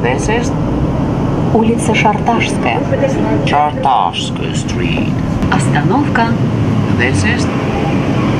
This 0.01 0.27
is 0.27 0.51
улица 1.53 1.93
Шарташская. 1.93 2.81
Шарташская 3.45 4.53
street. 4.53 5.13
Остановка. 5.51 6.29
This 6.97 7.23
is 7.25 7.45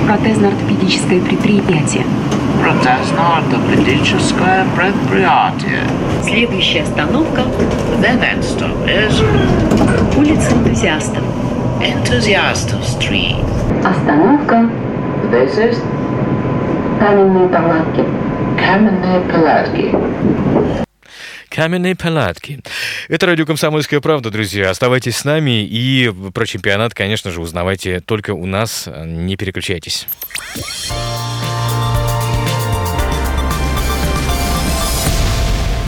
Протезно-ортопедическое 0.06 1.20
предприятие. 1.20 2.04
Протезно-ортопедическое 2.62 4.66
предприятие. 4.76 5.82
Следующая 6.24 6.84
остановка. 6.84 7.42
The 8.02 8.14
next 8.20 8.56
stop 8.56 8.86
is 8.86 9.24
улица 10.16 10.52
энтузиастов. 10.52 11.24
Enthusiastов 11.82 12.82
Street. 12.82 13.44
Остановка. 13.84 14.70
This 15.32 15.58
is 15.58 15.76
каменные 17.00 17.50
палатки. 17.50 18.06
Каменные 18.60 19.22
палатки. 19.22 19.92
Каменные 21.50 21.96
палатки. 21.96 22.60
Это 23.08 23.28
радио 23.28 23.46
«Комсомольская 23.46 24.00
правда», 24.00 24.32
друзья. 24.32 24.70
Оставайтесь 24.70 25.18
с 25.18 25.26
нами 25.26 25.64
и 25.64 26.12
про 26.34 26.46
чемпионат, 26.46 26.94
конечно 26.94 27.30
же, 27.32 27.40
узнавайте 27.42 28.00
только 28.00 28.34
у 28.34 28.46
нас. 28.46 28.90
Не 29.06 29.38
переключайтесь. 29.38 30.08